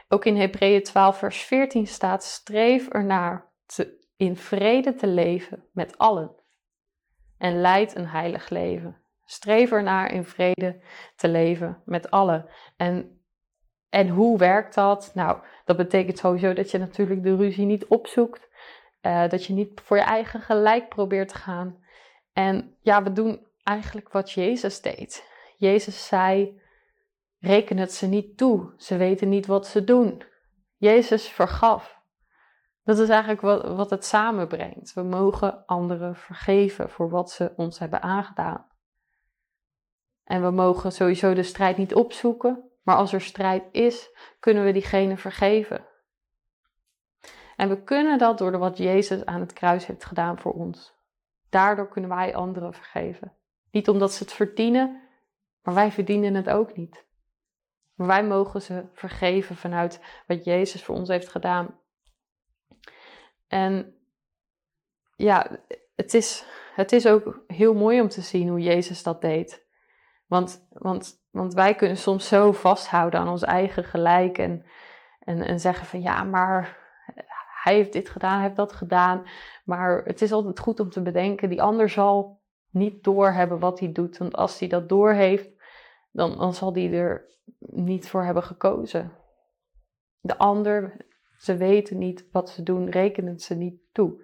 Ook 0.07 0.25
in 0.25 0.35
Hebreeën 0.35 0.83
12, 0.83 1.17
vers 1.17 1.41
14 1.41 1.87
staat: 1.87 2.23
streef 2.23 2.87
ernaar 2.87 3.51
te, 3.65 4.07
in 4.15 4.35
vrede 4.35 4.95
te 4.95 5.07
leven 5.07 5.63
met 5.71 5.97
allen 5.97 6.42
en 7.37 7.61
leid 7.61 7.95
een 7.95 8.07
heilig 8.07 8.49
leven. 8.49 9.01
Streef 9.25 9.71
ernaar 9.71 10.11
in 10.11 10.23
vrede 10.23 10.81
te 11.15 11.27
leven 11.27 11.81
met 11.85 12.11
allen. 12.11 12.49
En, 12.77 13.21
en 13.89 14.09
hoe 14.09 14.37
werkt 14.37 14.75
dat? 14.75 15.11
Nou, 15.13 15.37
dat 15.65 15.77
betekent 15.77 16.17
sowieso 16.17 16.53
dat 16.53 16.71
je 16.71 16.77
natuurlijk 16.77 17.23
de 17.23 17.35
ruzie 17.35 17.65
niet 17.65 17.85
opzoekt. 17.85 18.51
Uh, 19.01 19.29
dat 19.29 19.45
je 19.45 19.53
niet 19.53 19.81
voor 19.83 19.97
je 19.97 20.03
eigen 20.03 20.41
gelijk 20.41 20.89
probeert 20.89 21.29
te 21.29 21.35
gaan. 21.35 21.83
En 22.33 22.77
ja, 22.81 23.03
we 23.03 23.11
doen 23.11 23.47
eigenlijk 23.63 24.11
wat 24.11 24.31
Jezus 24.31 24.81
deed. 24.81 25.29
Jezus 25.57 26.07
zei: 26.07 26.61
reken 27.39 27.77
het 27.77 27.93
ze 27.93 28.07
niet 28.07 28.37
toe. 28.37 28.73
Ze 28.77 28.97
weten 28.97 29.29
niet 29.29 29.45
wat 29.45 29.67
ze 29.67 29.83
doen. 29.83 30.23
Jezus 30.77 31.27
vergaf. 31.27 32.01
Dat 32.83 32.99
is 32.99 33.09
eigenlijk 33.09 33.41
wat, 33.41 33.75
wat 33.75 33.89
het 33.89 34.05
samenbrengt. 34.05 34.93
We 34.93 35.03
mogen 35.03 35.65
anderen 35.65 36.15
vergeven 36.15 36.89
voor 36.89 37.09
wat 37.09 37.31
ze 37.31 37.53
ons 37.55 37.79
hebben 37.79 38.01
aangedaan. 38.01 38.67
En 40.23 40.41
we 40.41 40.51
mogen 40.51 40.91
sowieso 40.91 41.33
de 41.33 41.43
strijd 41.43 41.77
niet 41.77 41.95
opzoeken, 41.95 42.69
maar 42.83 42.95
als 42.95 43.13
er 43.13 43.21
strijd 43.21 43.63
is, 43.71 44.09
kunnen 44.39 44.63
we 44.63 44.71
diegene 44.71 45.17
vergeven. 45.17 45.85
En 47.55 47.69
we 47.69 47.83
kunnen 47.83 48.17
dat 48.17 48.37
door 48.37 48.57
wat 48.57 48.77
Jezus 48.77 49.25
aan 49.25 49.39
het 49.39 49.53
kruis 49.53 49.85
heeft 49.85 50.05
gedaan 50.05 50.39
voor 50.39 50.53
ons. 50.53 50.93
Daardoor 51.49 51.87
kunnen 51.87 52.09
wij 52.09 52.35
anderen 52.35 52.73
vergeven. 52.73 53.33
Niet 53.71 53.89
omdat 53.89 54.13
ze 54.13 54.23
het 54.23 54.33
verdienen, 54.33 55.01
maar 55.61 55.73
wij 55.73 55.91
verdienen 55.91 56.33
het 56.33 56.49
ook 56.49 56.75
niet. 56.75 57.05
Maar 57.93 58.07
wij 58.07 58.23
mogen 58.23 58.61
ze 58.61 58.85
vergeven 58.93 59.55
vanuit 59.55 60.01
wat 60.27 60.43
Jezus 60.43 60.83
voor 60.83 60.95
ons 60.95 61.09
heeft 61.09 61.29
gedaan. 61.29 61.79
En 63.53 63.95
ja, 65.15 65.47
het 65.95 66.13
is, 66.13 66.45
het 66.75 66.91
is 66.91 67.07
ook 67.07 67.43
heel 67.47 67.73
mooi 67.73 68.01
om 68.01 68.07
te 68.07 68.21
zien 68.21 68.49
hoe 68.49 68.59
Jezus 68.59 69.03
dat 69.03 69.21
deed. 69.21 69.65
Want, 70.27 70.67
want, 70.69 71.25
want 71.31 71.53
wij 71.53 71.75
kunnen 71.75 71.97
soms 71.97 72.27
zo 72.27 72.51
vasthouden 72.51 73.19
aan 73.19 73.27
ons 73.27 73.43
eigen 73.43 73.83
gelijk 73.83 74.37
en, 74.37 74.65
en, 75.19 75.41
en 75.41 75.59
zeggen 75.59 75.85
van 75.85 76.01
ja, 76.01 76.23
maar 76.23 76.77
hij 77.63 77.75
heeft 77.75 77.93
dit 77.93 78.09
gedaan, 78.09 78.33
hij 78.33 78.43
heeft 78.43 78.55
dat 78.55 78.73
gedaan. 78.73 79.23
Maar 79.65 80.03
het 80.05 80.21
is 80.21 80.31
altijd 80.31 80.59
goed 80.59 80.79
om 80.79 80.89
te 80.89 81.01
bedenken, 81.01 81.49
die 81.49 81.61
ander 81.61 81.89
zal 81.89 82.41
niet 82.69 83.03
doorhebben 83.03 83.59
wat 83.59 83.79
hij 83.79 83.91
doet. 83.91 84.17
Want 84.17 84.35
als 84.35 84.59
hij 84.59 84.67
dat 84.67 84.89
doorheeft, 84.89 85.49
dan, 86.11 86.37
dan 86.37 86.53
zal 86.53 86.73
hij 86.73 86.93
er 86.93 87.25
niet 87.59 88.09
voor 88.09 88.23
hebben 88.23 88.43
gekozen. 88.43 89.11
De 90.19 90.37
ander 90.37 91.05
ze 91.37 91.57
weten 91.57 91.97
niet 91.97 92.25
wat 92.31 92.49
ze 92.49 92.63
doen, 92.63 92.89
rekenen 92.89 93.39
ze 93.39 93.55
niet 93.55 93.79
toe. 93.91 94.23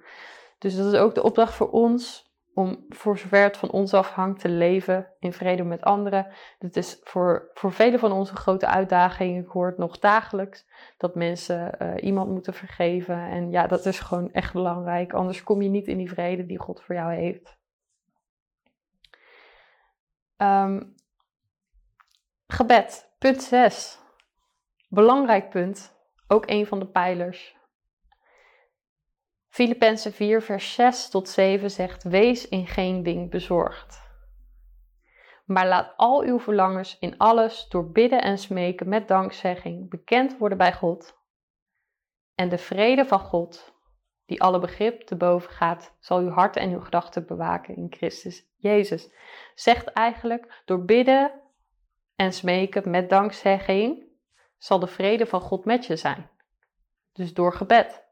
Dus 0.58 0.76
dat 0.76 0.93
is 0.93 1.00
ook 1.00 1.15
de 1.15 1.24
opdracht 1.24 1.54
voor 1.54 1.69
ons 1.69 2.30
om 2.54 2.86
voor 2.89 3.17
zover 3.17 3.43
het 3.43 3.58
van 3.58 3.72
ons 3.72 3.93
afhangt 3.93 4.39
te 4.39 4.50
leven 4.50 5.08
in 5.19 5.34
vrede 5.34 5.63
met 5.63 5.82
anderen. 5.82 6.28
Dit 6.60 6.78
is 6.78 7.00
voor, 7.04 7.50
voor 7.54 7.72
velen 7.72 8.00
van 8.00 8.12
ons 8.12 8.30
een 8.30 8.38
grote 8.38 8.67
uitdaging. 8.67 9.43
Ik 9.43 9.50
hoor 9.50 9.67
het 9.67 9.78
nog 9.78 10.00
dagelijks 10.00 10.65
dat 10.98 11.15
mensen 11.15 11.76
uh, 11.82 11.93
iemand 12.04 12.30
moeten 12.30 12.54
vergeven. 12.54 13.15
En 13.15 13.52
ja, 13.52 13.67
dat 13.67 13.86
is 13.86 14.00
gewoon 14.00 14.32
echt 14.32 14.54
belangrijk. 14.54 15.13
Anders 15.13 15.43
kom 15.43 15.62
je 15.62 15.69
niet 15.69 15.88
in 15.88 15.98
die 15.98 16.10
vrede 16.10 16.45
die 16.45 16.60
God 16.60 16.82
voor 16.82 16.95
jou 16.95 17.13
heeft. 17.13 17.58
Um, 20.38 20.95
gebed, 22.48 23.10
punt 23.17 23.41
6. 23.41 24.00
Belangrijk 24.88 25.50
punt 25.50 25.98
ook 26.32 26.50
een 26.50 26.68
van 26.68 26.80
de 26.80 26.88
pijlers. 26.88 27.58
Filippenzen 29.50 30.13
4, 30.13 30.42
vers 30.42 30.74
6 30.74 31.10
tot 31.10 31.30
7 31.30 31.72
zegt: 31.72 32.04
Wees 32.04 32.48
in 32.48 32.68
geen 32.68 33.04
ding 33.04 33.30
bezorgd. 33.30 34.08
Maar 35.46 35.68
laat 35.68 35.94
al 35.96 36.22
uw 36.24 36.39
verlangens 36.39 37.00
in 37.00 37.18
alles 37.18 37.68
door 37.68 37.92
bidden 37.92 38.22
en 38.22 38.38
smeken 38.38 38.89
met 38.89 39.08
dankzegging 39.08 39.89
bekend 39.89 40.38
worden 40.38 40.58
bij 40.58 40.74
God. 40.74 41.18
En 42.36 42.50
de 42.50 42.58
vrede 42.58 43.06
van 43.06 43.20
God, 43.20 43.74
die 44.26 44.42
alle 44.42 44.60
begrip 44.60 45.02
te 45.02 45.15
boven 45.15 45.52
gaat, 45.52 45.96
zal 46.00 46.20
uw 46.20 46.30
hart 46.30 46.56
en 46.56 46.72
uw 46.72 46.80
gedachten 46.80 47.26
bewaken 47.26 47.76
in 47.76 47.88
Christus 47.89 48.48
Jezus. 48.58 49.10
Zegt 49.56 49.88
eigenlijk, 49.88 50.62
door 50.65 50.86
bidden 50.86 51.32
en 52.15 52.34
smeken 52.34 52.89
met 52.89 53.10
dankzegging, 53.10 54.09
zal 54.60 54.80
de 54.80 54.88
vrede 54.88 55.26
van 55.26 55.41
God 55.41 55.65
met 55.65 55.86
je 55.86 55.95
zijn. 55.95 56.30
Dus 57.13 57.34
door 57.34 57.54
gebed. 57.54 58.08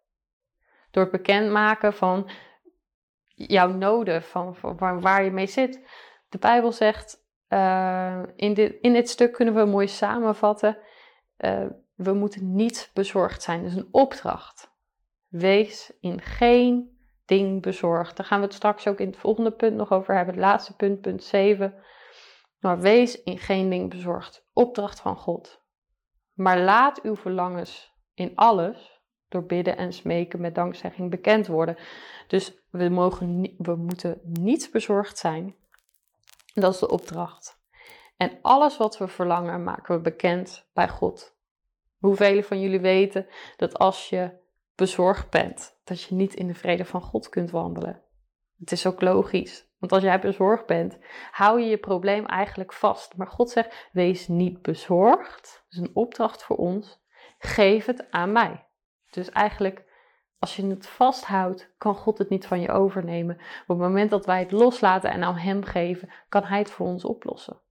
Door 0.91 1.03
het 1.03 1.11
bekendmaken 1.11 1.93
van 1.93 2.29
jouw 3.27 3.67
noden, 3.67 4.23
van, 4.23 4.55
van 4.55 5.01
waar 5.01 5.23
je 5.23 5.31
mee 5.31 5.47
zit. 5.47 5.87
De 6.29 6.37
Bijbel 6.37 6.71
zegt, 6.71 7.25
uh, 7.49 8.23
in, 8.35 8.53
dit, 8.53 8.75
in 8.81 8.93
dit 8.93 9.09
stuk 9.09 9.33
kunnen 9.33 9.53
we 9.53 9.65
mooi 9.65 9.87
samenvatten, 9.87 10.77
uh, 11.37 11.65
we 11.95 12.13
moeten 12.13 12.55
niet 12.55 12.91
bezorgd 12.93 13.43
zijn. 13.43 13.61
Dat 13.61 13.71
is 13.71 13.77
een 13.77 13.87
opdracht. 13.91 14.71
Wees 15.27 15.93
in 15.99 16.21
geen 16.21 16.97
ding 17.25 17.61
bezorgd. 17.61 18.17
Daar 18.17 18.25
gaan 18.25 18.39
we 18.39 18.45
het 18.45 18.53
straks 18.53 18.87
ook 18.87 18.99
in 18.99 19.07
het 19.07 19.17
volgende 19.17 19.51
punt 19.51 19.75
nog 19.75 19.91
over 19.91 20.15
hebben. 20.15 20.33
Het 20.33 20.43
laatste 20.43 20.75
punt, 20.75 21.01
punt 21.01 21.23
7. 21.23 21.73
Maar 22.59 22.79
wees 22.79 23.23
in 23.23 23.37
geen 23.37 23.69
ding 23.69 23.89
bezorgd. 23.89 24.47
Opdracht 24.53 24.99
van 24.99 25.17
God. 25.17 25.61
Maar 26.37 26.59
laat 26.59 27.01
uw 27.01 27.15
verlangens 27.15 27.93
in 28.13 28.31
alles 28.35 29.01
door 29.27 29.43
bidden 29.43 29.77
en 29.77 29.93
smeken 29.93 30.41
met 30.41 30.55
dankzegging 30.55 31.09
bekend 31.09 31.47
worden. 31.47 31.77
Dus 32.27 32.53
we, 32.69 32.89
mogen, 32.89 33.55
we 33.57 33.75
moeten 33.75 34.19
niet 34.23 34.69
bezorgd 34.71 35.17
zijn. 35.17 35.55
Dat 36.53 36.73
is 36.73 36.79
de 36.79 36.89
opdracht. 36.89 37.59
En 38.17 38.37
alles 38.41 38.77
wat 38.77 38.97
we 38.97 39.07
verlangen 39.07 39.63
maken 39.63 39.95
we 39.95 40.01
bekend 40.01 40.67
bij 40.73 40.89
God. 40.89 41.35
Hoeveel 41.97 42.43
van 42.43 42.59
jullie 42.59 42.79
weten 42.79 43.27
dat 43.55 43.77
als 43.77 44.09
je 44.09 44.31
bezorgd 44.75 45.29
bent, 45.29 45.79
dat 45.83 46.01
je 46.01 46.15
niet 46.15 46.33
in 46.33 46.47
de 46.47 46.53
vrede 46.53 46.85
van 46.85 47.01
God 47.01 47.29
kunt 47.29 47.51
wandelen? 47.51 48.01
Het 48.59 48.71
is 48.71 48.85
ook 48.85 49.01
logisch. 49.01 49.66
Want 49.79 49.91
als 49.91 50.03
jij 50.03 50.19
bezorgd 50.19 50.65
bent, 50.65 50.97
hou 51.31 51.61
je 51.61 51.67
je 51.67 51.77
probleem 51.77 52.25
eigenlijk 52.25 52.73
vast. 52.73 53.17
Maar 53.17 53.27
God 53.27 53.49
zegt: 53.49 53.87
wees 53.91 54.27
niet 54.27 54.61
bezorgd. 54.61 55.63
Dat 55.69 55.81
is 55.81 55.87
een 55.87 55.95
opdracht 55.95 56.43
voor 56.43 56.55
ons. 56.55 57.05
Geef 57.37 57.85
het 57.85 58.11
aan 58.11 58.31
mij. 58.31 58.65
Dus 59.09 59.29
eigenlijk, 59.29 59.85
als 60.39 60.55
je 60.55 60.65
het 60.65 60.87
vasthoudt, 60.87 61.73
kan 61.77 61.95
God 61.95 62.17
het 62.17 62.29
niet 62.29 62.47
van 62.47 62.61
je 62.61 62.71
overnemen. 62.71 63.35
Op 63.35 63.67
het 63.67 63.77
moment 63.77 64.09
dat 64.09 64.25
wij 64.25 64.39
het 64.39 64.51
loslaten 64.51 65.11
en 65.11 65.23
aan 65.23 65.37
Hem 65.37 65.63
geven, 65.63 66.09
kan 66.29 66.43
Hij 66.43 66.59
het 66.59 66.71
voor 66.71 66.87
ons 66.87 67.05
oplossen. 67.05 67.61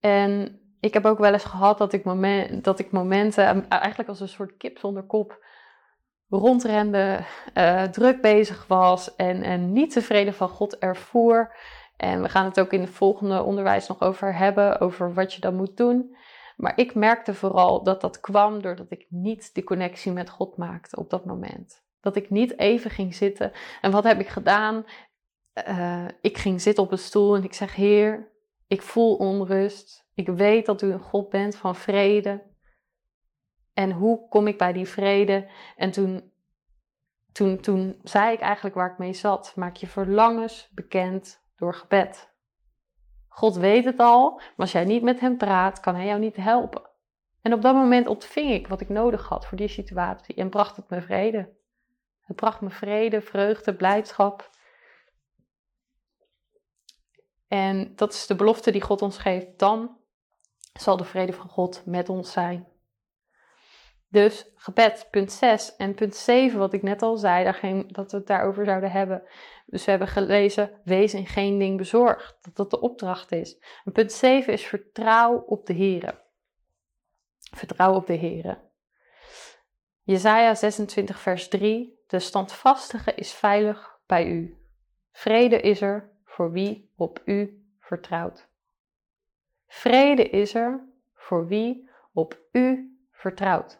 En 0.00 0.60
ik 0.80 0.94
heb 0.94 1.04
ook 1.04 1.18
wel 1.18 1.32
eens 1.32 1.44
gehad 1.44 1.78
dat 1.78 1.92
ik, 1.92 2.04
dat 2.62 2.78
ik 2.78 2.90
momenten, 2.90 3.68
eigenlijk 3.68 4.08
als 4.08 4.20
een 4.20 4.28
soort 4.28 4.56
kip 4.56 4.78
zonder 4.78 5.02
kop, 5.02 5.44
rondrende, 6.30 7.20
uh, 7.54 7.82
druk 7.82 8.20
bezig 8.20 8.66
was 8.66 9.14
en, 9.16 9.42
en 9.42 9.72
niet 9.72 9.92
tevreden 9.92 10.34
van 10.34 10.48
God 10.48 10.78
ervoer. 10.78 11.56
En 11.96 12.22
we 12.22 12.28
gaan 12.28 12.44
het 12.44 12.60
ook 12.60 12.72
in 12.72 12.80
het 12.80 12.90
volgende 12.90 13.42
onderwijs 13.42 13.88
nog 13.88 14.00
over 14.00 14.36
hebben, 14.36 14.80
over 14.80 15.14
wat 15.14 15.34
je 15.34 15.40
dan 15.40 15.54
moet 15.54 15.76
doen. 15.76 16.16
Maar 16.56 16.72
ik 16.76 16.94
merkte 16.94 17.34
vooral 17.34 17.82
dat 17.82 18.00
dat 18.00 18.20
kwam 18.20 18.62
doordat 18.62 18.90
ik 18.90 19.06
niet 19.08 19.54
die 19.54 19.64
connectie 19.64 20.12
met 20.12 20.30
God 20.30 20.56
maakte 20.56 20.96
op 20.96 21.10
dat 21.10 21.24
moment. 21.24 21.82
Dat 22.00 22.16
ik 22.16 22.30
niet 22.30 22.58
even 22.58 22.90
ging 22.90 23.14
zitten. 23.14 23.52
En 23.80 23.90
wat 23.90 24.04
heb 24.04 24.20
ik 24.20 24.28
gedaan? 24.28 24.84
Uh, 25.68 26.04
ik 26.20 26.38
ging 26.38 26.60
zitten 26.60 26.84
op 26.84 26.92
een 26.92 26.98
stoel 26.98 27.36
en 27.36 27.44
ik 27.44 27.54
zeg: 27.54 27.74
Heer, 27.74 28.32
ik 28.66 28.82
voel 28.82 29.16
onrust. 29.16 30.08
Ik 30.14 30.28
weet 30.28 30.66
dat 30.66 30.82
u 30.82 30.92
een 30.92 31.00
God 31.00 31.28
bent 31.28 31.56
van 31.56 31.76
vrede. 31.76 32.42
En 33.74 33.92
hoe 33.92 34.28
kom 34.28 34.46
ik 34.46 34.58
bij 34.58 34.72
die 34.72 34.88
vrede? 34.88 35.48
En 35.76 35.90
toen, 35.90 36.32
toen, 37.32 37.60
toen 37.60 38.00
zei 38.02 38.32
ik 38.32 38.40
eigenlijk 38.40 38.74
waar 38.74 38.90
ik 38.90 38.98
mee 38.98 39.12
zat. 39.12 39.52
Maak 39.56 39.76
je 39.76 39.86
verlangens 39.86 40.68
bekend 40.74 41.42
door 41.56 41.74
gebed. 41.74 42.30
God 43.28 43.56
weet 43.56 43.84
het 43.84 43.98
al, 43.98 44.30
maar 44.30 44.54
als 44.56 44.72
jij 44.72 44.84
niet 44.84 45.02
met 45.02 45.20
hem 45.20 45.36
praat, 45.36 45.80
kan 45.80 45.94
hij 45.94 46.06
jou 46.06 46.20
niet 46.20 46.36
helpen. 46.36 46.88
En 47.42 47.52
op 47.52 47.62
dat 47.62 47.74
moment 47.74 48.06
ontving 48.06 48.50
ik 48.50 48.68
wat 48.68 48.80
ik 48.80 48.88
nodig 48.88 49.28
had 49.28 49.46
voor 49.46 49.56
die 49.56 49.68
situatie 49.68 50.34
en 50.34 50.50
bracht 50.50 50.76
het 50.76 50.90
me 50.90 51.00
vrede. 51.00 51.58
Het 52.20 52.36
bracht 52.36 52.60
me 52.60 52.70
vrede, 52.70 53.20
vreugde, 53.20 53.74
blijdschap. 53.74 54.50
En 57.48 57.92
dat 57.96 58.12
is 58.12 58.26
de 58.26 58.34
belofte 58.34 58.70
die 58.70 58.82
God 58.82 59.02
ons 59.02 59.18
geeft. 59.18 59.58
Dan 59.58 59.96
zal 60.72 60.96
de 60.96 61.04
vrede 61.04 61.32
van 61.32 61.48
God 61.48 61.82
met 61.86 62.08
ons 62.08 62.32
zijn. 62.32 62.68
Dus 64.10 64.50
gebed, 64.54 65.08
punt 65.10 65.32
6 65.32 65.76
en 65.76 65.94
punt 65.94 66.14
7, 66.14 66.58
wat 66.58 66.72
ik 66.72 66.82
net 66.82 67.02
al 67.02 67.16
zei, 67.16 67.52
geen, 67.52 67.88
dat 67.88 68.10
we 68.10 68.16
het 68.16 68.26
daarover 68.26 68.64
zouden 68.64 68.90
hebben. 68.90 69.22
Dus 69.66 69.84
we 69.84 69.90
hebben 69.90 70.08
gelezen, 70.08 70.80
wees 70.84 71.14
in 71.14 71.26
geen 71.26 71.58
ding 71.58 71.76
bezorgd, 71.76 72.38
dat 72.40 72.56
dat 72.56 72.70
de 72.70 72.80
opdracht 72.80 73.32
is. 73.32 73.58
En 73.84 73.92
punt 73.92 74.12
7 74.12 74.52
is 74.52 74.66
vertrouw 74.66 75.36
op 75.36 75.66
de 75.66 75.74
Here. 75.74 76.18
Vertrouw 77.54 77.94
op 77.94 78.06
de 78.06 78.16
Here. 78.16 78.58
Jesaja 80.02 80.54
26 80.54 81.20
vers 81.20 81.48
3, 81.48 81.98
de 82.06 82.18
standvastige 82.18 83.14
is 83.14 83.32
veilig 83.32 84.00
bij 84.06 84.26
u. 84.26 84.58
Vrede 85.12 85.60
is 85.60 85.80
er 85.80 86.10
voor 86.24 86.52
wie 86.52 86.92
op 86.96 87.22
u 87.24 87.64
vertrouwt. 87.80 88.48
Vrede 89.66 90.28
is 90.28 90.54
er 90.54 90.88
voor 91.14 91.46
wie 91.46 91.90
op 92.12 92.40
u 92.52 92.98
vertrouwt. 93.10 93.79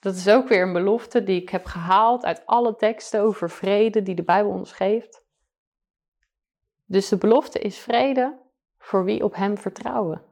Dat 0.00 0.14
is 0.14 0.28
ook 0.28 0.48
weer 0.48 0.62
een 0.62 0.72
belofte 0.72 1.22
die 1.22 1.42
ik 1.42 1.48
heb 1.48 1.64
gehaald 1.64 2.24
uit 2.24 2.46
alle 2.46 2.76
teksten 2.76 3.20
over 3.20 3.50
vrede 3.50 4.02
die 4.02 4.14
de 4.14 4.22
Bijbel 4.22 4.52
ons 4.52 4.72
geeft. 4.72 5.24
Dus 6.84 7.08
de 7.08 7.16
belofte 7.16 7.58
is 7.58 7.78
vrede 7.78 8.38
voor 8.78 9.04
wie 9.04 9.24
op 9.24 9.34
Hem 9.34 9.58
vertrouwen. 9.58 10.22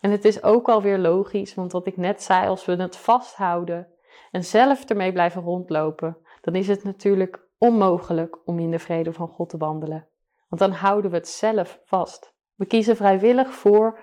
En 0.00 0.10
het 0.10 0.24
is 0.24 0.42
ook 0.42 0.68
alweer 0.68 0.98
logisch, 0.98 1.54
want 1.54 1.72
wat 1.72 1.86
ik 1.86 1.96
net 1.96 2.22
zei, 2.22 2.48
als 2.48 2.64
we 2.64 2.72
het 2.72 2.96
vasthouden 2.96 3.92
en 4.30 4.44
zelf 4.44 4.84
ermee 4.84 5.12
blijven 5.12 5.42
rondlopen, 5.42 6.16
dan 6.40 6.54
is 6.54 6.68
het 6.68 6.84
natuurlijk 6.84 7.46
onmogelijk 7.58 8.38
om 8.44 8.58
in 8.58 8.70
de 8.70 8.78
vrede 8.78 9.12
van 9.12 9.28
God 9.28 9.48
te 9.48 9.56
wandelen. 9.56 10.08
Want 10.48 10.60
dan 10.60 10.70
houden 10.70 11.10
we 11.10 11.16
het 11.16 11.28
zelf 11.28 11.80
vast. 11.84 12.34
We 12.54 12.66
kiezen 12.66 12.96
vrijwillig 12.96 13.54
voor 13.54 13.98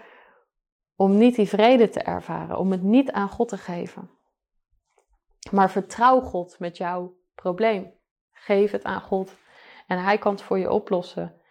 om 0.96 1.18
niet 1.18 1.36
die 1.36 1.48
vrede 1.48 1.90
te 1.90 2.00
ervaren, 2.00 2.58
om 2.58 2.72
het 2.72 2.84
niet 2.84 3.12
aan 3.12 3.30
God 3.30 3.48
te 3.48 3.58
geven. 3.58 4.10
Maar 5.52 5.72
vertrouw 5.72 6.22
God 6.22 6.60
met 6.60 6.78
jouw 6.78 7.16
probleem. 7.36 7.94
Geef 8.32 8.72
het 8.72 8.84
aan 8.84 9.02
God 9.02 9.36
en 9.88 10.04
Hij 10.04 10.18
kan 10.18 10.32
het 10.32 10.42
voor 10.42 10.60
je 10.60 10.72
oplossen. 10.72 11.42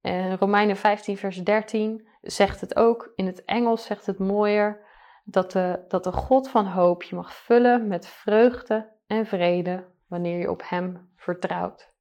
En 0.00 0.38
Romeinen 0.38 0.76
15, 0.76 1.16
vers 1.16 1.36
13 1.36 2.08
zegt 2.20 2.60
het 2.60 2.76
ook. 2.76 3.12
In 3.14 3.26
het 3.26 3.44
Engels 3.44 3.84
zegt 3.84 4.06
het 4.06 4.18
mooier 4.18 4.84
dat 5.24 5.52
de, 5.52 5.84
dat 5.88 6.04
de 6.04 6.12
God 6.12 6.48
van 6.48 6.66
hoop 6.66 7.02
je 7.02 7.14
mag 7.14 7.34
vullen 7.34 7.88
met 7.88 8.06
vreugde 8.06 8.92
en 9.06 9.26
vrede 9.26 9.88
wanneer 10.08 10.38
je 10.38 10.50
op 10.50 10.62
Hem 10.64 11.10
vertrouwt. 11.16 11.92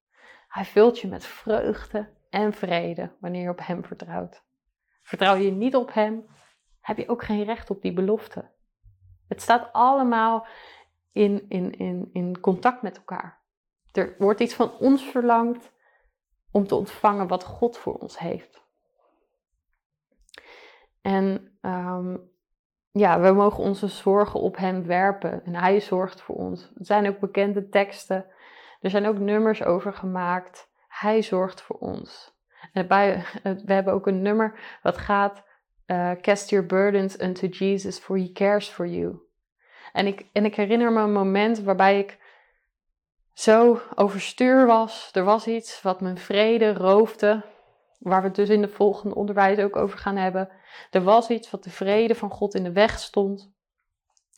Hij 0.47 0.65
vult 0.65 0.99
je 0.99 1.07
met 1.07 1.25
vreugde 1.25 2.09
en 2.29 2.53
vrede 2.53 3.11
wanneer 3.19 3.41
je 3.41 3.49
op 3.49 3.59
Hem 3.63 3.85
vertrouwt. 3.85 4.43
Vertrouw 5.01 5.35
je 5.35 5.51
niet 5.51 5.75
op 5.75 5.93
Hem, 5.93 6.25
heb 6.81 6.97
je 6.97 7.09
ook 7.09 7.23
geen 7.23 7.43
recht 7.43 7.69
op 7.69 7.81
die 7.81 7.93
belofte. 7.93 8.51
Het 9.27 9.41
staat 9.41 9.69
allemaal 9.71 10.47
in, 11.11 11.45
in, 11.49 11.71
in, 11.77 12.09
in 12.13 12.39
contact 12.39 12.81
met 12.81 12.97
elkaar. 12.97 13.41
Er 13.91 14.15
wordt 14.17 14.39
iets 14.39 14.53
van 14.53 14.77
ons 14.77 15.03
verlangd 15.03 15.71
om 16.51 16.67
te 16.67 16.75
ontvangen 16.75 17.27
wat 17.27 17.43
God 17.43 17.77
voor 17.77 17.93
ons 17.93 18.19
heeft. 18.19 18.67
En 21.01 21.57
ehm, 21.61 22.17
ja, 22.91 23.19
we 23.19 23.31
mogen 23.31 23.63
onze 23.63 23.87
zorgen 23.87 24.39
op 24.39 24.57
Hem 24.57 24.85
werpen 24.85 25.45
en 25.45 25.55
Hij 25.55 25.79
zorgt 25.79 26.21
voor 26.21 26.35
ons. 26.35 26.71
Er 26.75 26.85
zijn 26.85 27.07
ook 27.07 27.19
bekende 27.19 27.69
teksten, 27.69 28.25
er 28.81 28.89
zijn 28.89 29.07
ook 29.07 29.17
nummers 29.17 29.63
over 29.63 29.93
gemaakt. 29.93 30.71
Hij 30.87 31.21
zorgt 31.21 31.61
voor 31.61 31.77
ons. 31.77 32.37
En 32.73 32.87
bij, 32.87 33.25
we 33.65 33.73
hebben 33.73 33.93
ook 33.93 34.07
een 34.07 34.21
nummer 34.21 34.79
wat 34.81 34.97
gaat: 34.97 35.43
uh, 35.87 36.11
Cast 36.11 36.49
your 36.49 36.65
burdens 36.65 37.21
unto 37.21 37.47
Jesus, 37.47 37.99
for 37.99 38.17
He 38.17 38.31
cares 38.31 38.69
for 38.69 38.87
you. 38.87 39.28
En 39.93 40.07
ik, 40.07 40.25
en 40.31 40.45
ik 40.45 40.55
herinner 40.55 40.91
me 40.91 41.01
een 41.01 41.11
moment 41.11 41.59
waarbij 41.59 41.99
ik 41.99 42.17
zo 43.33 43.81
overstuur 43.95 44.65
was. 44.65 45.09
Er 45.13 45.23
was 45.23 45.47
iets 45.47 45.81
wat 45.81 46.01
mijn 46.01 46.17
vrede 46.17 46.73
roofde, 46.73 47.43
waar 47.99 48.21
we 48.21 48.27
het 48.27 48.35
dus 48.35 48.49
in 48.49 48.61
de 48.61 48.67
volgende 48.67 49.15
onderwijs 49.15 49.59
ook 49.59 49.75
over 49.75 49.97
gaan 49.97 50.15
hebben. 50.15 50.49
Er 50.91 51.03
was 51.03 51.29
iets 51.29 51.51
wat 51.51 51.63
de 51.63 51.69
vrede 51.69 52.15
van 52.15 52.31
God 52.31 52.53
in 52.53 52.63
de 52.63 52.71
weg 52.71 52.99
stond. 52.99 53.51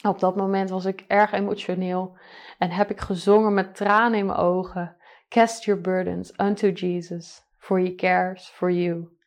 Op 0.08 0.20
dat 0.20 0.36
moment 0.36 0.70
was 0.70 0.86
ik 0.86 1.04
erg 1.08 1.32
emotioneel 1.32 2.18
en 2.58 2.70
heb 2.70 2.90
ik 2.90 3.00
gezongen 3.00 3.54
met 3.54 3.76
tranen 3.76 4.20
in 4.20 4.26
mijn 4.26 4.38
ogen. 4.38 4.96
Cast 5.30 5.64
your 5.64 5.82
burdens 5.82 6.34
unto 6.38 6.70
Jesus, 6.70 7.42
for 7.58 7.80
he 7.80 7.96
cares 7.96 8.48
for 8.48 8.72
you. 8.72 9.18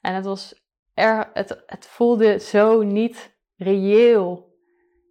En 0.00 0.14
het 0.14 0.24
was 0.24 0.62
er, 0.94 1.30
het, 1.32 1.62
het 1.66 1.86
voelde 1.86 2.38
zo 2.38 2.82
niet 2.82 3.34
reëel 3.56 4.53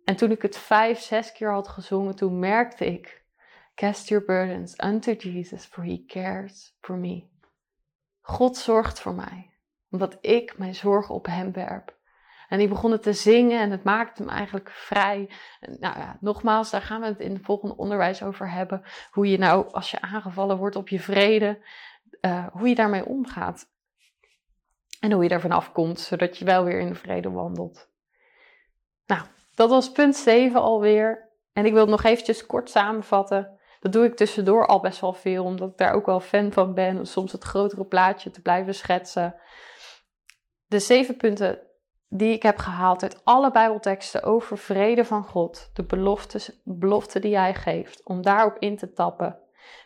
En 0.06 0.16
toen 0.16 0.32
ik 0.32 0.42
het 0.42 0.58
vijf, 0.58 1.00
zes 1.00 1.32
keer 1.32 1.52
had 1.52 1.68
gezongen, 1.68 2.16
toen 2.16 2.40
merkte 2.40 2.86
ik, 2.86 3.24
cast 3.76 4.08
your 4.08 4.26
burdens 4.26 4.84
unto 4.84 5.12
Jesus, 5.12 5.66
for 5.66 5.84
he 5.84 6.04
cares 6.08 6.78
for 6.80 6.98
me. 6.98 7.32
God 8.22 8.58
zorgt 8.58 9.00
voor 9.00 9.14
mij, 9.14 9.54
omdat 9.90 10.18
ik 10.22 10.58
mijn 10.58 10.76
zorgen 10.76 11.16
op 11.16 11.26
hem 11.26 11.52
werp. 11.52 12.02
En 12.50 12.60
die 12.60 12.68
begonnen 12.68 13.02
te 13.02 13.14
zingen 13.14 13.60
en 13.60 13.72
het 13.72 13.84
maakte 13.84 14.24
hem 14.24 14.32
eigenlijk 14.32 14.70
vrij. 14.72 15.30
Nou 15.60 16.00
ja, 16.00 16.18
nogmaals, 16.20 16.70
daar 16.72 16.82
gaan 16.82 17.02
we 17.02 17.08
het 17.08 17.20
in 17.20 17.34
het 17.34 17.46
volgende 17.46 17.78
onderwijs 17.78 18.24
over 18.24 18.52
hebben. 18.52 18.84
Hoe 19.12 19.30
je 19.30 19.38
nou, 19.38 19.72
als 19.72 19.92
je 19.92 20.02
aangevallen 20.02 20.58
wordt 20.58 20.76
op 20.76 20.90
je 20.90 21.00
vrede, 21.00 21.66
uh, 22.22 22.48
hoe 22.48 22.68
je 22.68 22.76
daarmee 22.76 23.06
omgaat. 23.06 23.72
En 25.00 25.12
hoe 25.12 25.24
je 25.24 25.30
er 25.30 25.42
vanaf 25.42 25.72
komt, 25.72 26.00
zodat 26.00 26.38
je 26.38 26.46
wel 26.46 26.64
weer 26.64 26.80
in 26.80 26.88
de 26.88 26.96
vrede 26.96 27.30
wandelt. 27.30 27.90
Nou, 29.06 29.22
dat 29.56 29.70
was 29.70 29.92
punt 29.92 30.16
7 30.16 30.62
alweer. 30.62 31.32
En 31.54 31.66
ik 31.66 31.72
wil 31.72 31.82
het 31.82 31.90
nog 31.90 32.04
eventjes 32.04 32.46
kort 32.46 32.70
samenvatten. 32.70 33.60
Dat 33.80 33.92
doe 33.92 34.06
ik 34.06 34.16
tussendoor 34.16 34.68
al 34.68 34.80
best 34.80 35.00
wel 35.00 35.14
veel, 35.14 35.44
omdat 35.44 35.70
ik 35.70 35.78
daar 35.78 35.94
ook 35.94 36.06
wel 36.06 36.20
fan 36.20 36.52
van 36.52 36.74
ben. 36.74 36.98
Om 36.98 37.06
soms 37.06 37.32
het 37.32 37.44
grotere 37.44 37.86
plaatje 37.86 38.32
te 38.32 38.42
blijven 38.42 38.76
schetsen. 38.76 39.36
De 40.68 40.80
zeven 40.80 41.18
punten 41.18 41.60
die 42.16 42.34
ik 42.34 42.44
heb 42.44 42.58
gehaald 42.58 43.04
uit 43.04 43.22
alle 43.24 43.52
Bijbelteksten 43.52 44.24
over 44.24 44.58
vrede 44.58 45.06
van 45.06 45.24
God, 45.24 45.70
de 45.74 45.84
beloftes, 45.84 46.62
belofte 46.64 47.20
die 47.20 47.38
Hij 47.38 47.56
geeft, 47.56 48.06
om 48.06 48.22
daarop 48.22 48.58
in 48.60 48.78
te 48.78 48.94
tappen, 48.94 49.40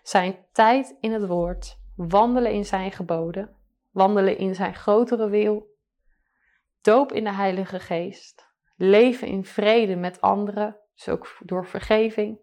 zijn 0.04 0.46
tijd 0.52 0.96
in 1.00 1.12
het 1.12 1.28
woord, 1.28 1.78
wandelen 1.96 2.52
in 2.52 2.66
Zijn 2.66 2.92
geboden, 2.92 3.56
wandelen 3.92 4.38
in 4.38 4.56
Zijn 4.56 4.76
grotere 4.76 5.30
wil, 5.30 5.76
doop 6.82 7.12
in 7.12 7.24
de 7.24 7.34
Heilige 7.34 7.80
Geest, 7.80 8.47
leven 8.78 9.28
in 9.28 9.46
vrede 9.46 9.96
met 9.96 10.22
anderen, 10.22 10.78
dus 10.96 11.10
ook 11.10 11.38
door 11.40 11.66
vergeving, 11.66 12.40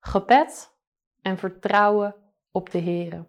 gebed 0.00 0.76
en 1.22 1.38
vertrouwen 1.38 2.14
op 2.50 2.70
de 2.70 2.78
Heer. 2.78 3.26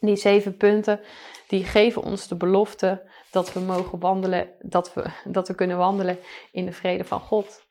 Die 0.00 0.16
zeven 0.16 0.56
punten 0.56 1.00
die 1.48 1.64
geven 1.64 2.02
ons 2.02 2.28
de 2.28 2.36
belofte 2.36 3.10
dat 3.30 3.52
we 3.52 3.60
mogen 3.60 3.98
wandelen, 3.98 4.52
dat 4.60 4.94
we, 4.94 5.10
dat 5.24 5.48
we 5.48 5.54
kunnen 5.54 5.78
wandelen 5.78 6.18
in 6.52 6.64
de 6.64 6.72
vrede 6.72 7.04
van 7.04 7.20
God. 7.20 7.66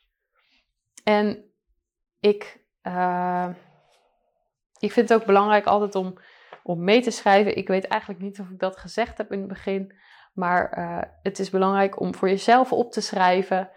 En 1.03 1.51
ik, 2.19 2.63
uh, 2.83 3.49
ik 4.79 4.91
vind 4.91 5.09
het 5.09 5.19
ook 5.19 5.25
belangrijk 5.25 5.65
altijd 5.65 5.95
om, 5.95 6.17
om 6.63 6.83
mee 6.83 7.01
te 7.01 7.11
schrijven. 7.11 7.57
Ik 7.57 7.67
weet 7.67 7.87
eigenlijk 7.87 8.21
niet 8.21 8.39
of 8.39 8.49
ik 8.49 8.59
dat 8.59 8.77
gezegd 8.77 9.17
heb 9.17 9.31
in 9.31 9.39
het 9.39 9.47
begin, 9.47 9.95
maar 10.37 10.77
uh, 10.77 10.97
het 11.21 11.39
is 11.39 11.49
belangrijk 11.49 11.99
om 11.99 12.15
voor 12.15 12.29
jezelf 12.29 12.73
op 12.73 12.91
te 12.91 13.01
schrijven 13.01 13.69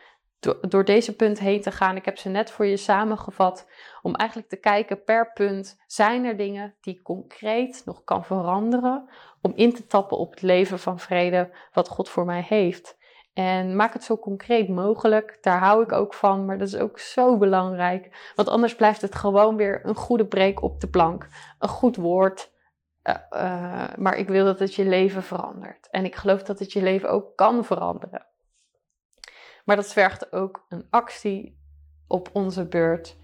door, 0.68 0.84
deze 0.84 1.16
punt 1.16 1.38
heen 1.38 1.60
te 1.60 1.72
gaan. 1.72 1.96
Ik 1.96 2.04
heb 2.04 2.18
ze 2.18 2.28
net 2.28 2.50
voor 2.50 2.66
je 2.66 2.76
samengevat. 2.76 3.68
Om 4.02 4.14
eigenlijk 4.14 4.48
te 4.48 4.56
kijken 4.56 5.04
per 5.04 5.32
punt. 5.32 5.82
Zijn 5.86 6.24
er 6.24 6.36
dingen 6.36 6.74
die 6.80 7.02
concreet 7.02 7.82
nog 7.84 8.04
kan 8.04 8.24
veranderen? 8.24 9.08
Om 9.42 9.52
in 9.54 9.74
te 9.74 9.86
tappen 9.86 10.18
op 10.18 10.30
het 10.30 10.42
leven 10.42 10.78
van 10.78 10.98
vrede 10.98 11.50
wat 11.72 11.88
God 11.88 12.08
voor 12.08 12.24
mij 12.24 12.44
heeft. 12.48 12.98
En 13.32 13.76
maak 13.76 13.92
het 13.92 14.04
zo 14.04 14.18
concreet 14.18 14.68
mogelijk. 14.68 15.38
Daar 15.40 15.58
hou 15.58 15.82
ik 15.82 15.92
ook 15.92 16.14
van. 16.14 16.44
Maar 16.44 16.58
dat 16.58 16.68
is 16.68 16.76
ook 16.76 16.98
zo 16.98 17.38
belangrijk. 17.38 18.32
Want 18.34 18.48
anders 18.48 18.74
blijft 18.74 19.00
het 19.00 19.14
gewoon 19.14 19.56
weer 19.56 19.80
een 19.86 19.94
goede 19.94 20.26
breek 20.26 20.62
op 20.62 20.80
de 20.80 20.88
plank. 20.88 21.28
Een 21.58 21.68
goed 21.68 21.96
woord. 21.96 22.52
Uh, 23.02 23.14
uh, 23.30 23.96
maar 23.96 24.16
ik 24.16 24.28
wil 24.28 24.44
dat 24.44 24.58
het 24.58 24.74
je 24.74 24.84
leven 24.84 25.22
verandert. 25.22 25.88
En 25.90 26.04
ik 26.04 26.14
geloof 26.14 26.42
dat 26.42 26.58
het 26.58 26.72
je 26.72 26.82
leven 26.82 27.10
ook 27.10 27.36
kan 27.36 27.64
veranderen. 27.64 28.26
Maar 29.64 29.76
dat 29.76 29.92
vergt 29.92 30.32
ook 30.32 30.66
een 30.68 30.86
actie 30.90 31.58
op 32.06 32.30
onze 32.32 32.68
beurt. 32.68 33.16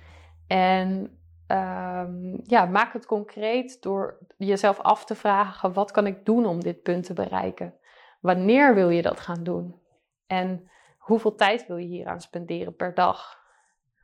En 0.47 1.19
um, 1.49 2.41
ja, 2.43 2.65
maak 2.65 2.93
het 2.93 3.07
concreet 3.07 3.83
door 3.83 4.19
jezelf 4.37 4.81
af 4.81 5.05
te 5.05 5.15
vragen: 5.15 5.73
wat 5.73 5.91
kan 5.91 6.07
ik 6.07 6.25
doen 6.25 6.47
om 6.47 6.61
dit 6.61 6.83
punt 6.83 7.05
te 7.05 7.13
bereiken? 7.13 7.75
Wanneer 8.21 8.75
wil 8.75 8.89
je 8.89 9.03
dat 9.03 9.21
gaan 9.21 9.43
doen? 9.43 9.81
En 10.27 10.71
hoeveel 10.99 11.35
tijd 11.35 11.67
wil 11.67 11.77
je 11.77 11.87
hier 11.87 12.07
aan 12.07 12.21
spenderen 12.21 12.77
per 12.77 12.95
dag? 12.95 13.45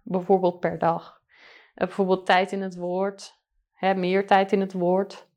Bijvoorbeeld 0.02 0.60
per 0.60 0.78
dag. 0.78 1.20
Uh, 1.74 1.86
bijvoorbeeld 1.86 2.26
tijd 2.26 2.52
in 2.52 2.62
het 2.62 2.76
woord, 2.76 3.40
hè, 3.72 3.94
meer 3.94 4.26
tijd 4.26 4.52
in 4.52 4.60
het 4.60 4.72
woord. 4.72 5.30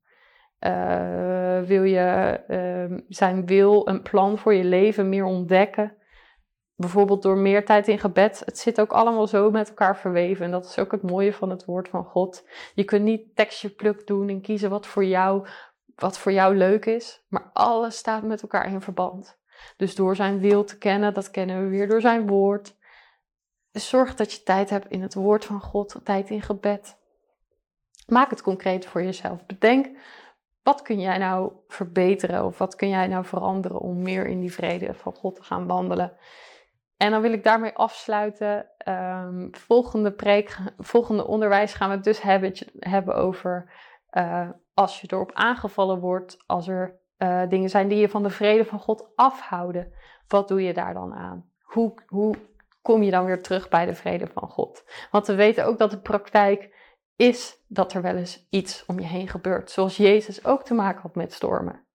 Uh, 0.59 1.61
wil 1.61 1.83
je 1.83 2.39
uh, 2.47 2.97
zijn 3.07 3.45
wil, 3.45 3.87
een 3.87 4.01
plan 4.01 4.37
voor 4.37 4.53
je 4.53 4.63
leven 4.63 5.09
meer 5.09 5.25
ontdekken? 5.25 5.97
bijvoorbeeld 6.75 7.21
door 7.21 7.37
meer 7.37 7.65
tijd 7.65 7.87
in 7.87 7.99
gebed. 7.99 8.41
Het 8.45 8.59
zit 8.59 8.81
ook 8.81 8.91
allemaal 8.91 9.27
zo 9.27 9.51
met 9.51 9.69
elkaar 9.69 9.97
verweven. 9.97 10.45
En 10.45 10.51
dat 10.51 10.65
is 10.65 10.79
ook 10.79 10.91
het 10.91 11.01
mooie 11.01 11.33
van 11.33 11.49
het 11.49 11.65
woord 11.65 11.89
van 11.89 12.03
God. 12.03 12.47
Je 12.73 12.83
kunt 12.83 13.03
niet 13.03 13.35
tekstje 13.35 13.69
pluk 13.69 14.07
doen 14.07 14.29
en 14.29 14.41
kiezen 14.41 14.69
wat 14.69 14.87
voor 14.87 15.05
jou, 15.05 15.47
wat 15.95 16.17
voor 16.17 16.31
jou 16.31 16.55
leuk 16.55 16.85
is. 16.85 17.25
Maar 17.27 17.49
alles 17.53 17.97
staat 17.97 18.23
met 18.23 18.41
elkaar 18.41 18.71
in 18.71 18.81
verband. 18.81 19.37
Dus 19.77 19.95
door 19.95 20.15
zijn 20.15 20.39
wil 20.39 20.63
te 20.63 20.77
kennen, 20.77 21.13
dat 21.13 21.31
kennen 21.31 21.63
we 21.63 21.69
weer 21.69 21.87
door 21.87 22.01
zijn 22.01 22.27
woord. 22.27 22.75
Dus 23.71 23.89
zorg 23.89 24.15
dat 24.15 24.33
je 24.33 24.43
tijd 24.43 24.69
hebt 24.69 24.89
in 24.89 25.01
het 25.01 25.13
woord 25.13 25.45
van 25.45 25.61
God, 25.61 25.99
tijd 26.03 26.29
in 26.29 26.41
gebed. 26.41 26.97
Maak 28.07 28.29
het 28.29 28.41
concreet 28.41 28.85
voor 28.85 29.03
jezelf. 29.03 29.45
Bedenk, 29.45 29.97
wat 30.65 30.81
kun 30.81 30.99
jij 30.99 31.17
nou 31.17 31.51
verbeteren 31.67 32.45
of 32.45 32.57
wat 32.57 32.75
kun 32.75 32.89
jij 32.89 33.07
nou 33.07 33.25
veranderen 33.25 33.79
om 33.79 34.01
meer 34.01 34.27
in 34.27 34.39
die 34.39 34.53
vrede 34.53 34.93
van 34.93 35.13
God 35.13 35.35
te 35.35 35.43
gaan 35.43 35.67
wandelen? 35.67 36.17
En 36.97 37.11
dan 37.11 37.21
wil 37.21 37.33
ik 37.33 37.43
daarmee 37.43 37.73
afsluiten. 37.73 38.67
Um, 38.87 39.49
volgende 39.51 40.11
preek, 40.11 40.57
volgende 40.77 41.27
onderwijs 41.27 41.73
gaan 41.73 41.89
we 41.89 41.95
het 41.95 42.03
dus 42.03 42.21
hebben, 42.21 42.53
hebben 42.79 43.15
over 43.15 43.71
uh, 44.11 44.49
als 44.73 45.01
je 45.01 45.07
erop 45.11 45.31
aangevallen 45.33 45.99
wordt, 45.99 46.43
als 46.45 46.67
er 46.67 46.99
uh, 47.17 47.41
dingen 47.49 47.69
zijn 47.69 47.87
die 47.87 47.97
je 47.97 48.09
van 48.09 48.23
de 48.23 48.29
vrede 48.29 48.65
van 48.65 48.79
God 48.79 49.11
afhouden. 49.15 49.93
Wat 50.27 50.47
doe 50.47 50.63
je 50.63 50.73
daar 50.73 50.93
dan 50.93 51.13
aan? 51.13 51.49
Hoe, 51.61 51.93
hoe 52.07 52.35
kom 52.81 53.03
je 53.03 53.11
dan 53.11 53.25
weer 53.25 53.41
terug 53.41 53.69
bij 53.69 53.85
de 53.85 53.95
vrede 53.95 54.27
van 54.27 54.49
God? 54.49 54.83
Want 55.11 55.27
we 55.27 55.35
weten 55.35 55.65
ook 55.65 55.77
dat 55.77 55.91
de 55.91 56.01
praktijk 56.01 56.73
is 57.15 57.57
dat 57.67 57.93
er 57.93 58.01
wel 58.01 58.15
eens 58.15 58.47
iets 58.49 58.85
om 58.85 58.99
je 58.99 59.05
heen 59.05 59.27
gebeurt. 59.27 59.71
Zoals 59.71 59.97
Jezus 59.97 60.45
ook 60.45 60.63
te 60.63 60.73
maken 60.73 61.01
had 61.01 61.15
met 61.15 61.33
stormen. 61.33 61.85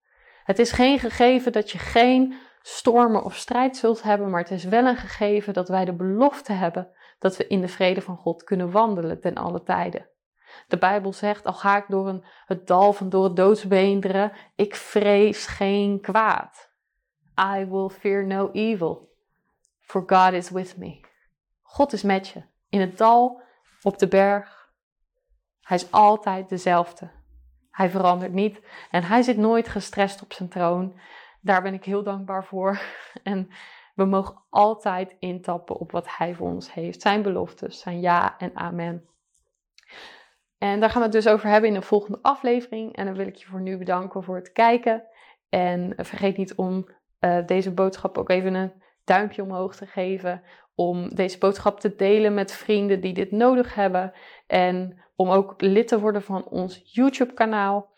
Het 0.44 0.59
is 0.59 0.72
geen 0.72 0.98
gegeven 0.98 1.52
dat 1.52 1.70
je 1.70 1.78
geen 1.78 2.35
stormen 2.62 3.24
of 3.24 3.37
strijd 3.37 3.76
zult 3.76 4.02
hebben, 4.02 4.30
maar 4.30 4.40
het 4.40 4.50
is 4.50 4.64
wel 4.64 4.87
een 4.87 4.96
gegeven 4.96 5.52
dat 5.52 5.68
wij 5.68 5.85
de 5.85 5.92
belofte 5.92 6.52
hebben 6.52 6.88
dat 7.18 7.37
we 7.37 7.46
in 7.46 7.61
de 7.61 7.68
vrede 7.68 8.00
van 8.00 8.16
God 8.16 8.44
kunnen 8.44 8.70
wandelen 8.70 9.20
ten 9.20 9.35
alle 9.35 9.62
tijden. 9.62 10.09
De 10.68 10.78
Bijbel 10.78 11.12
zegt, 11.12 11.46
al 11.46 11.52
ga 11.52 11.76
ik 11.76 11.85
door 11.88 12.09
een, 12.09 12.24
het 12.46 12.66
dal 12.66 12.92
van 12.92 13.09
door 13.09 13.24
het 13.24 13.37
doodsbeenderen, 13.37 14.33
ik 14.56 14.74
vrees 14.74 15.46
geen 15.46 16.00
kwaad. 16.00 16.70
I 17.56 17.66
will 17.66 17.88
fear 17.88 18.26
no 18.26 18.50
evil, 18.52 19.12
for 19.80 20.02
God 20.06 20.33
is 20.33 20.50
with 20.50 20.76
me. 20.76 21.00
God 21.62 21.92
is 21.92 22.02
met 22.02 22.28
je, 22.28 22.42
in 22.68 22.80
het 22.80 22.98
dal, 22.98 23.42
op 23.83 23.98
de 23.98 24.09
berg. 24.09 24.60
Hij 25.70 25.78
is 25.78 25.90
altijd 25.90 26.48
dezelfde. 26.48 27.11
Hij 27.70 27.90
verandert 27.90 28.33
niet 28.33 28.61
en 28.90 29.02
hij 29.02 29.22
zit 29.22 29.37
nooit 29.37 29.68
gestrest 29.68 30.22
op 30.22 30.33
zijn 30.33 30.48
troon 30.48 31.00
daar 31.40 31.62
ben 31.62 31.74
ik 31.74 31.85
heel 31.85 32.02
dankbaar 32.02 32.44
voor. 32.44 32.80
En 33.22 33.48
we 33.94 34.04
mogen 34.04 34.42
altijd 34.50 35.16
intappen 35.18 35.76
op 35.76 35.90
wat 35.90 36.16
Hij 36.16 36.35
voor 36.35 36.48
ons 36.48 36.72
heeft. 36.72 37.02
Zijn 37.02 37.22
beloftes, 37.22 37.80
zijn 37.80 38.00
ja 38.00 38.38
en 38.38 38.56
amen. 38.56 39.09
En 40.59 40.80
daar 40.80 40.90
gaan 40.90 40.98
we 40.98 41.04
het 41.04 41.24
dus 41.24 41.28
over 41.28 41.48
hebben 41.48 41.68
in 41.68 41.74
de 41.74 41.83
volgende 41.83 42.18
aflevering. 42.22 42.96
En 42.96 43.04
dan 43.04 43.14
wil 43.14 43.26
ik 43.26 43.35
je 43.35 43.46
voor 43.46 43.61
nu 43.61 43.76
bedanken 43.76 44.22
voor 44.22 44.37
het 44.37 44.52
kijken. 44.52 45.04
En 45.48 45.94
vergeet 45.96 46.37
niet 46.37 46.54
om 46.54 46.88
uh, 47.20 47.46
deze 47.46 47.72
boodschap 47.72 48.18
ook 48.18 48.30
even 48.30 48.54
een 48.54 48.72
duimpje 49.04 49.42
omhoog 49.42 49.76
te 49.76 49.87
geven. 49.87 50.42
Om 50.74 51.14
deze 51.14 51.38
boodschap 51.38 51.80
te 51.80 51.94
delen 51.94 52.35
met 52.35 52.52
vrienden 52.52 53.00
die 53.00 53.12
dit 53.12 53.30
nodig 53.30 53.74
hebben. 53.74 54.12
En 54.46 55.02
om 55.16 55.30
ook 55.30 55.61
lid 55.61 55.88
te 55.88 56.00
worden 56.00 56.22
van 56.22 56.44
ons 56.48 56.80
YouTube-kanaal. 56.85 57.92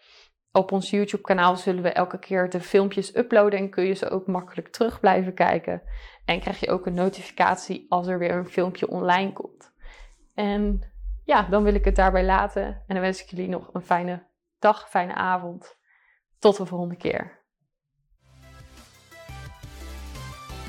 Op 0.52 0.72
ons 0.72 0.90
YouTube-kanaal 0.90 1.56
zullen 1.56 1.82
we 1.82 1.92
elke 1.92 2.18
keer 2.18 2.50
de 2.50 2.60
filmpjes 2.60 3.16
uploaden 3.16 3.58
en 3.58 3.70
kun 3.70 3.84
je 3.84 3.94
ze 3.94 4.10
ook 4.10 4.26
makkelijk 4.26 4.68
terug 4.68 5.00
blijven 5.00 5.34
kijken. 5.34 5.82
En 6.24 6.40
krijg 6.40 6.60
je 6.60 6.70
ook 6.70 6.86
een 6.86 6.94
notificatie 6.94 7.86
als 7.88 8.06
er 8.06 8.18
weer 8.18 8.34
een 8.34 8.48
filmpje 8.48 8.88
online 8.88 9.32
komt. 9.32 9.72
En 10.34 10.92
ja, 11.24 11.42
dan 11.42 11.62
wil 11.62 11.74
ik 11.74 11.84
het 11.84 11.96
daarbij 11.96 12.24
laten. 12.24 12.64
En 12.64 12.94
dan 12.94 13.00
wens 13.00 13.22
ik 13.22 13.30
jullie 13.30 13.48
nog 13.48 13.70
een 13.72 13.82
fijne 13.82 14.26
dag, 14.58 14.88
fijne 14.88 15.14
avond. 15.14 15.76
Tot 16.38 16.56
de 16.56 16.66
volgende 16.66 16.96
keer. 16.96 17.41